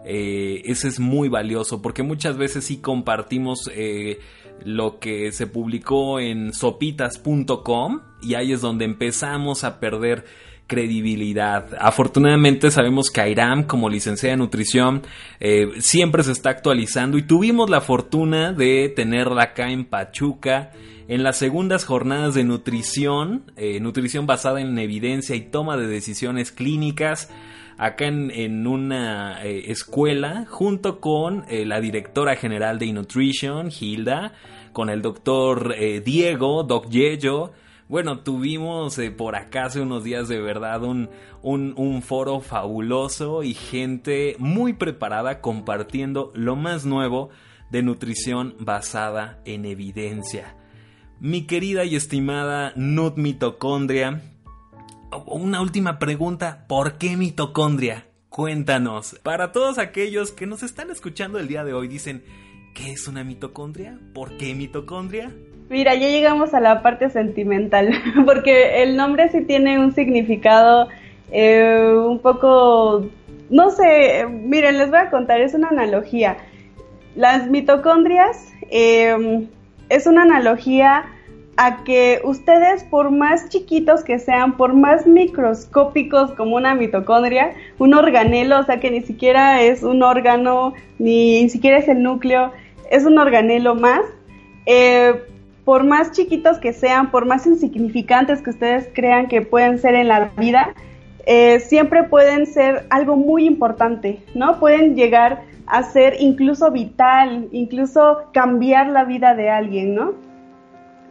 [0.06, 4.20] eh, ese es muy valioso porque muchas veces sí compartimos eh,
[4.66, 10.26] lo que se publicó en sopitas.com y ahí es donde empezamos a perder
[10.68, 11.68] credibilidad.
[11.80, 15.04] Afortunadamente sabemos que Airam como licenciada en nutrición
[15.40, 20.72] eh, siempre se está actualizando y tuvimos la fortuna de tenerla acá en Pachuca
[21.08, 23.52] en las segundas jornadas de nutrición,
[23.82, 27.30] nutrición basada en evidencia y toma de decisiones clínicas,
[27.78, 34.34] acá en, una eh, escuela, junto con eh, la directora general de Nutrition, Hilda,
[34.72, 37.52] con el doctor Diego, Doc Yello.
[37.88, 41.10] Bueno, tuvimos por acá hace unos días de verdad un,
[41.44, 47.30] un foro fabuloso y gente muy preparada compartiendo lo más nuevo
[47.70, 50.56] de nutrición basada en evidencia
[51.24, 54.33] mi querida y estimada Nut Mitocondria.
[55.18, 58.06] Una última pregunta, ¿por qué mitocondria?
[58.30, 59.20] Cuéntanos.
[59.22, 62.24] Para todos aquellos que nos están escuchando el día de hoy, dicen,
[62.74, 64.00] ¿qué es una mitocondria?
[64.14, 65.32] ¿Por qué mitocondria?
[65.70, 67.92] Mira, ya llegamos a la parte sentimental,
[68.26, 70.88] porque el nombre sí tiene un significado
[71.32, 73.08] eh, un poco,
[73.50, 76.38] no sé, miren, les voy a contar, es una analogía.
[77.16, 79.48] Las mitocondrias eh,
[79.90, 81.06] es una analogía
[81.58, 87.94] a que ustedes, por más chiquitos que sean, por más microscópicos como una mitocondria, un
[87.94, 92.52] organelo, o sea que ni siquiera es un órgano, ni siquiera es el núcleo,
[92.90, 94.02] es un organelo más,
[94.66, 95.14] eh,
[95.64, 100.08] por más chiquitos que sean, por más insignificantes que ustedes crean que pueden ser en
[100.08, 100.74] la vida,
[101.26, 104.60] eh, siempre pueden ser algo muy importante, ¿no?
[104.60, 110.23] Pueden llegar a ser incluso vital, incluso cambiar la vida de alguien, ¿no?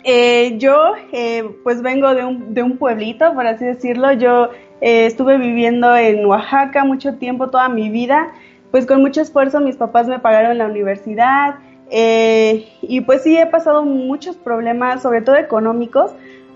[0.04, 4.12] Eh, yo, eh, pues vengo de un, de un, pueblito, por así decirlo.
[4.12, 4.50] Yo
[4.80, 8.32] eh, estuve viviendo en Oaxaca mucho tiempo, toda mi vida.
[8.70, 11.56] Pues con mucho esfuerzo mis papás me pagaron la universidad.
[11.90, 16.12] y pues sí, he pasado muchos problemas, sobre todo económicos,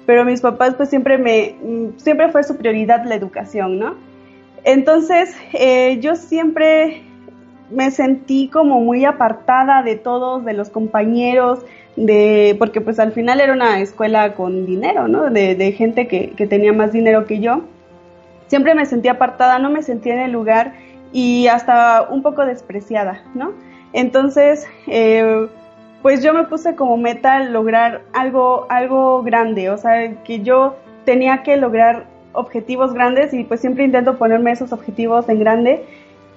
[0.06, 1.56] pero mis papás pues siempre me,
[1.98, 3.94] siempre fue su prioridad la educación, ¿no?
[4.64, 5.36] Entonces,
[6.00, 7.02] yo siempre
[7.70, 11.60] me sentí como muy apartada de todos, de los compañeros,
[11.96, 15.30] de, porque pues al final era una escuela con dinero, ¿no?
[15.30, 17.62] De, gente que, tenía más dinero que yo.
[18.48, 20.74] Siempre me sentí apartada, no me sentía en el lugar
[21.12, 23.52] y hasta un poco despreciada, ¿no?
[23.92, 25.48] Entonces, eh,
[26.02, 31.42] pues yo me puse como meta lograr algo, algo grande, o sea, que yo tenía
[31.42, 35.84] que lograr objetivos grandes y pues siempre intento ponerme esos objetivos en grande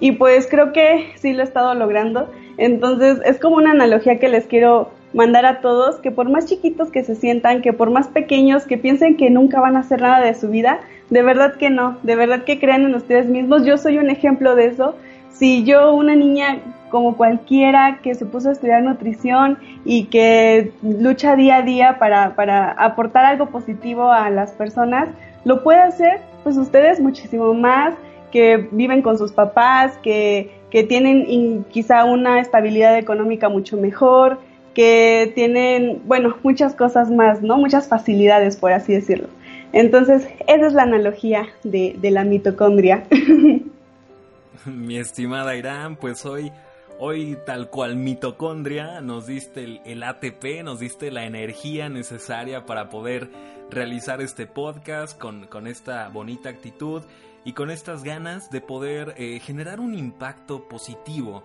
[0.00, 2.30] y pues creo que sí lo he estado logrando.
[2.56, 6.90] Entonces es como una analogía que les quiero mandar a todos, que por más chiquitos
[6.90, 10.20] que se sientan, que por más pequeños que piensen que nunca van a hacer nada
[10.20, 10.80] de su vida,
[11.10, 13.64] de verdad que no, de verdad que crean en ustedes mismos.
[13.64, 14.94] Yo soy un ejemplo de eso.
[15.30, 16.58] Si yo, una niña
[16.90, 22.34] como cualquiera que se puso a estudiar nutrición y que lucha día a día para,
[22.34, 25.08] para aportar algo positivo a las personas,
[25.44, 27.94] lo puede hacer, pues ustedes muchísimo más
[28.30, 34.38] que viven con sus papás, que, que tienen quizá una estabilidad económica mucho mejor,
[34.80, 37.58] que tienen, bueno, muchas cosas más, ¿no?
[37.58, 39.28] Muchas facilidades, por así decirlo.
[39.74, 43.04] Entonces, esa es la analogía de, la mitocondria.
[44.64, 46.50] Mi estimada Irán, pues hoy,
[46.98, 52.88] hoy tal cual mitocondria, nos diste el, el ATP, nos diste la energía necesaria para
[52.88, 53.28] poder
[53.70, 57.02] realizar este podcast con, con esta bonita actitud
[57.44, 61.42] y con estas ganas de poder eh, generar un impacto positivo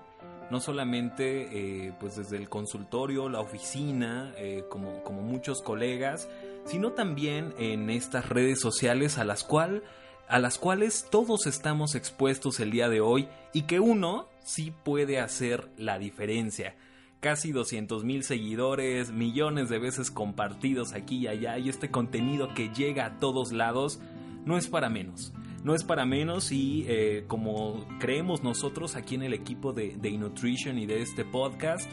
[0.52, 6.30] no solamente eh, pues desde el consultorio, la oficina, eh, como, como, muchos colegas,
[6.66, 9.84] sino también en estas redes sociales a las, cual,
[10.28, 15.20] a las cuales todos estamos expuestos el día de hoy y que uno sí puede
[15.20, 16.76] hacer la diferencia.
[17.20, 22.70] Casi 200 mil seguidores, millones de veces compartidos aquí y allá y este contenido que
[22.70, 24.00] llega a todos lados
[24.46, 25.34] no es para menos
[25.66, 30.10] no es para menos y eh, como creemos nosotros aquí en el equipo de, de
[30.10, 31.92] y de este podcast,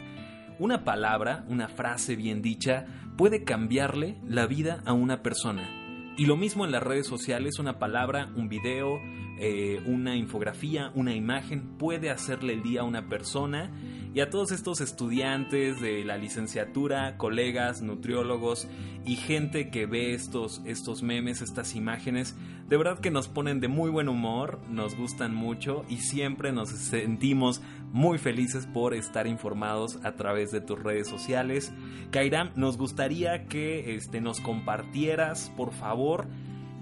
[0.59, 2.85] una palabra, una frase bien dicha
[3.17, 6.13] puede cambiarle la vida a una persona.
[6.15, 8.99] Y lo mismo en las redes sociales, una palabra, un video,
[9.39, 13.71] eh, una infografía, una imagen puede hacerle el día a una persona
[14.13, 18.67] y a todos estos estudiantes de la licenciatura, colegas, nutriólogos
[19.05, 22.35] y gente que ve estos, estos memes, estas imágenes,
[22.69, 26.69] de verdad que nos ponen de muy buen humor, nos gustan mucho y siempre nos
[26.69, 27.61] sentimos
[27.91, 31.73] muy felices por estar informados a través de tus redes sociales.
[32.11, 36.27] Kairam, nos gustaría que este, nos compartieras, por favor,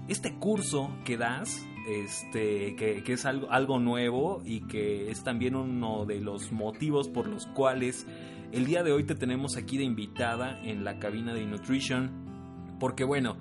[0.08, 6.20] este curso que das este, que, es algo, nuevo y que es también uno de
[6.20, 8.06] los motivos por los cuales
[8.52, 12.10] el día de hoy te tenemos aquí de invitada en la cabina de Nutrition,
[12.78, 13.36] porque bueno,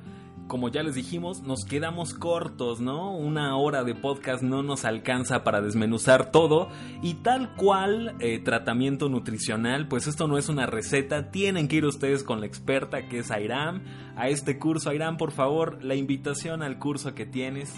[0.48, 3.16] como ya les dijimos, nos quedamos cortos, ¿no?
[3.16, 6.68] Una hora de podcast no nos alcanza para desmenuzar todo
[7.02, 11.86] y tal cual eh, tratamiento nutricional, pues esto no es una receta, tienen que ir
[11.86, 13.84] ustedes con la experta que es Airam
[14.18, 14.90] a este curso.
[14.90, 17.74] Airam, por favor, la invitación al curso que tienes.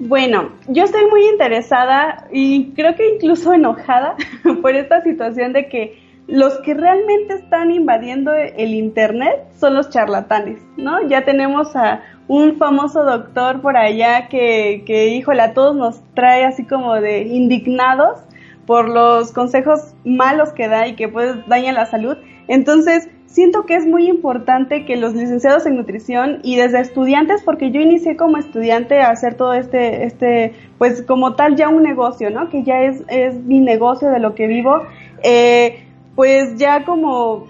[0.00, 4.16] Bueno, yo estoy muy interesada y creo que incluso enojada
[4.62, 10.58] por esta situación de que los que realmente están invadiendo el Internet son los charlatanes,
[10.78, 11.06] ¿no?
[11.06, 14.82] Ya tenemos a un famoso doctor por allá que,
[15.14, 18.20] híjole, a todos nos trae así como de indignados
[18.64, 22.16] por los consejos malos que da y que pues dañan la salud.
[22.48, 27.70] Entonces, siento que es muy importante que los licenciados en nutrición y desde estudiantes, porque
[27.70, 32.30] yo inicié como estudiante a hacer todo este, este, pues como tal ya un negocio,
[32.30, 32.48] ¿no?
[32.48, 34.82] Que ya es, es mi negocio de lo que vivo,
[35.22, 35.84] eh,
[36.16, 37.46] pues ya como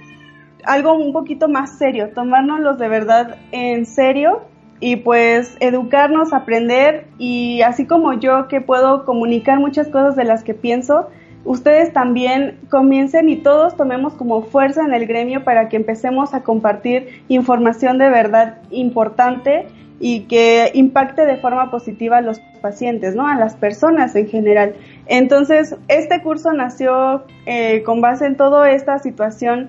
[0.65, 4.43] algo un poquito más serio, tomárnoslos de verdad en serio
[4.81, 10.45] y pues educarnos, aprender y así como yo que puedo comunicar muchas cosas de las
[10.45, 11.09] que pienso,
[11.45, 16.43] ustedes también comiencen y todos tomemos como fuerza en el gremio para que empecemos a
[16.43, 19.67] compartir información de verdad importante
[20.01, 23.27] y que impacte de forma positiva a los pacientes, ¿no?
[23.27, 24.75] A las personas en general.
[25.07, 29.69] Entonces, este curso nació eh, con base en toda esta situación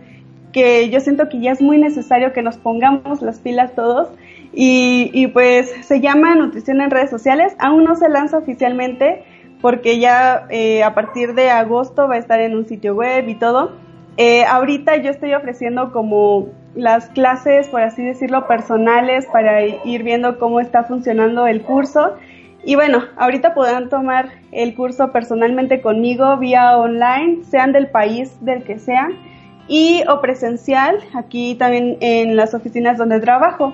[0.54, 4.10] que yo siento que ya es muy necesario que nos pongamos las pilas todos
[4.54, 9.24] y, y pues se llama Nutrición en redes sociales, aún no se lanza oficialmente,
[9.62, 13.36] porque ya eh, a partir de agosto va a estar en un sitio web y
[13.36, 13.72] todo.
[14.18, 20.40] Eh, ahorita yo estoy ofreciendo como las clases, por así decirlo, personales para ir viendo
[20.40, 22.16] cómo está funcionando el curso.
[22.64, 28.64] Y bueno, ahorita podrán tomar el curso personalmente conmigo vía online, sean del país del
[28.64, 29.14] que sean,
[29.68, 33.74] y o presencial, aquí también en las oficinas donde trabajo.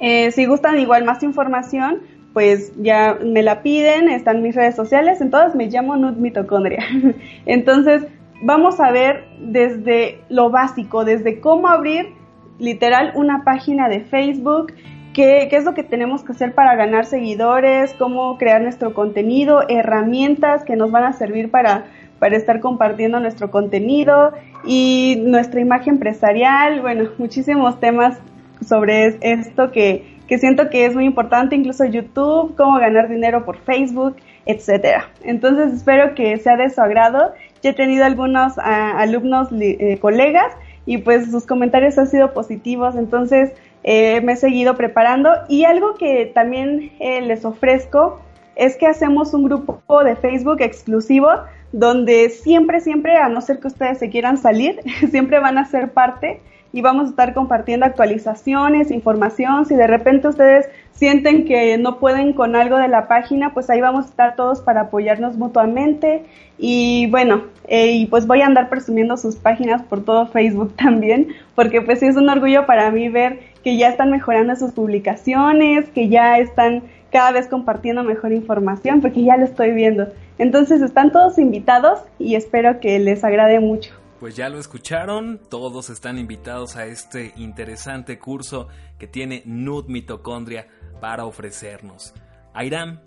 [0.00, 2.00] Eh, si gustan igual más información,
[2.36, 6.84] pues ya me la piden, están mis redes sociales, en todas me llamo Nut Mitocondria.
[7.46, 8.06] Entonces,
[8.42, 12.10] vamos a ver desde lo básico, desde cómo abrir
[12.58, 14.74] literal una página de Facebook,
[15.14, 19.62] qué, qué es lo que tenemos que hacer para ganar seguidores, cómo crear nuestro contenido,
[19.70, 21.86] herramientas que nos van a servir para,
[22.18, 28.18] para estar compartiendo nuestro contenido y nuestra imagen empresarial, bueno, muchísimos temas
[28.60, 33.58] sobre esto que, que siento que es muy importante, incluso YouTube, cómo ganar dinero por
[33.58, 35.08] Facebook, etcétera.
[35.22, 37.32] Entonces espero que sea de su agrado.
[37.62, 40.52] Ya he tenido algunos ah, alumnos, eh, colegas,
[40.84, 43.52] y pues sus comentarios han sido positivos, entonces
[43.82, 45.30] eh, me he seguido preparando.
[45.48, 48.20] Y algo que también eh, les ofrezco
[48.54, 51.28] es que hacemos un grupo de Facebook exclusivo
[51.72, 55.92] donde siempre, siempre, a no ser que ustedes se quieran salir, siempre van a ser
[55.92, 56.40] parte
[56.76, 59.64] y vamos a estar compartiendo actualizaciones, información.
[59.64, 63.80] Si de repente ustedes sienten que no pueden con algo de la página, pues ahí
[63.80, 66.26] vamos a estar todos para apoyarnos mutuamente.
[66.58, 71.28] Y bueno, eh, y pues voy a andar presumiendo sus páginas por todo Facebook también,
[71.54, 75.88] porque pues sí es un orgullo para mí ver que ya están mejorando sus publicaciones,
[75.88, 80.08] que ya están cada vez compartiendo mejor información, porque ya lo estoy viendo.
[80.36, 83.94] Entonces están todos invitados y espero que les agrade mucho.
[84.20, 90.68] Pues ya lo escucharon, todos están invitados a este interesante curso que tiene Nud Mitocondria
[91.02, 92.14] para ofrecernos.
[92.54, 93.00] Airam,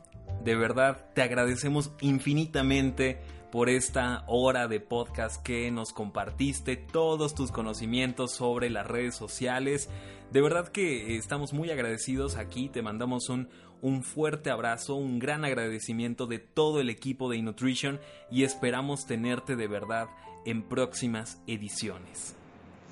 [0.44, 3.20] de verdad te agradecemos infinitamente
[3.52, 9.90] por esta hora de podcast que nos compartiste, todos tus conocimientos sobre las redes sociales.
[10.32, 13.50] De verdad que estamos muy agradecidos aquí, te mandamos un,
[13.82, 18.00] un fuerte abrazo, un gran agradecimiento de todo el equipo de Innutrition
[18.30, 20.08] y esperamos tenerte de verdad
[20.46, 22.36] en próximas ediciones.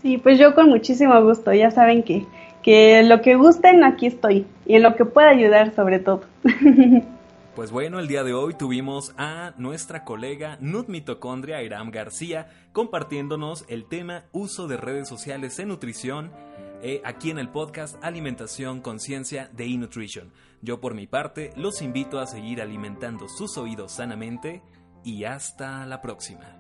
[0.02, 2.26] Sí, pues yo con muchísimo gusto, ya saben que,
[2.62, 6.22] que lo que gusten aquí estoy y en lo que pueda ayudar sobre todo.
[7.58, 13.66] Pues bueno, el día de hoy tuvimos a nuestra colega Nut Mitocondria Iram García compartiéndonos
[13.68, 16.32] el tema uso de redes sociales en nutrición
[16.84, 20.32] eh, aquí en el podcast Alimentación Conciencia de eNutrition.
[20.62, 24.62] Yo por mi parte los invito a seguir alimentando sus oídos sanamente
[25.04, 26.57] y hasta la próxima.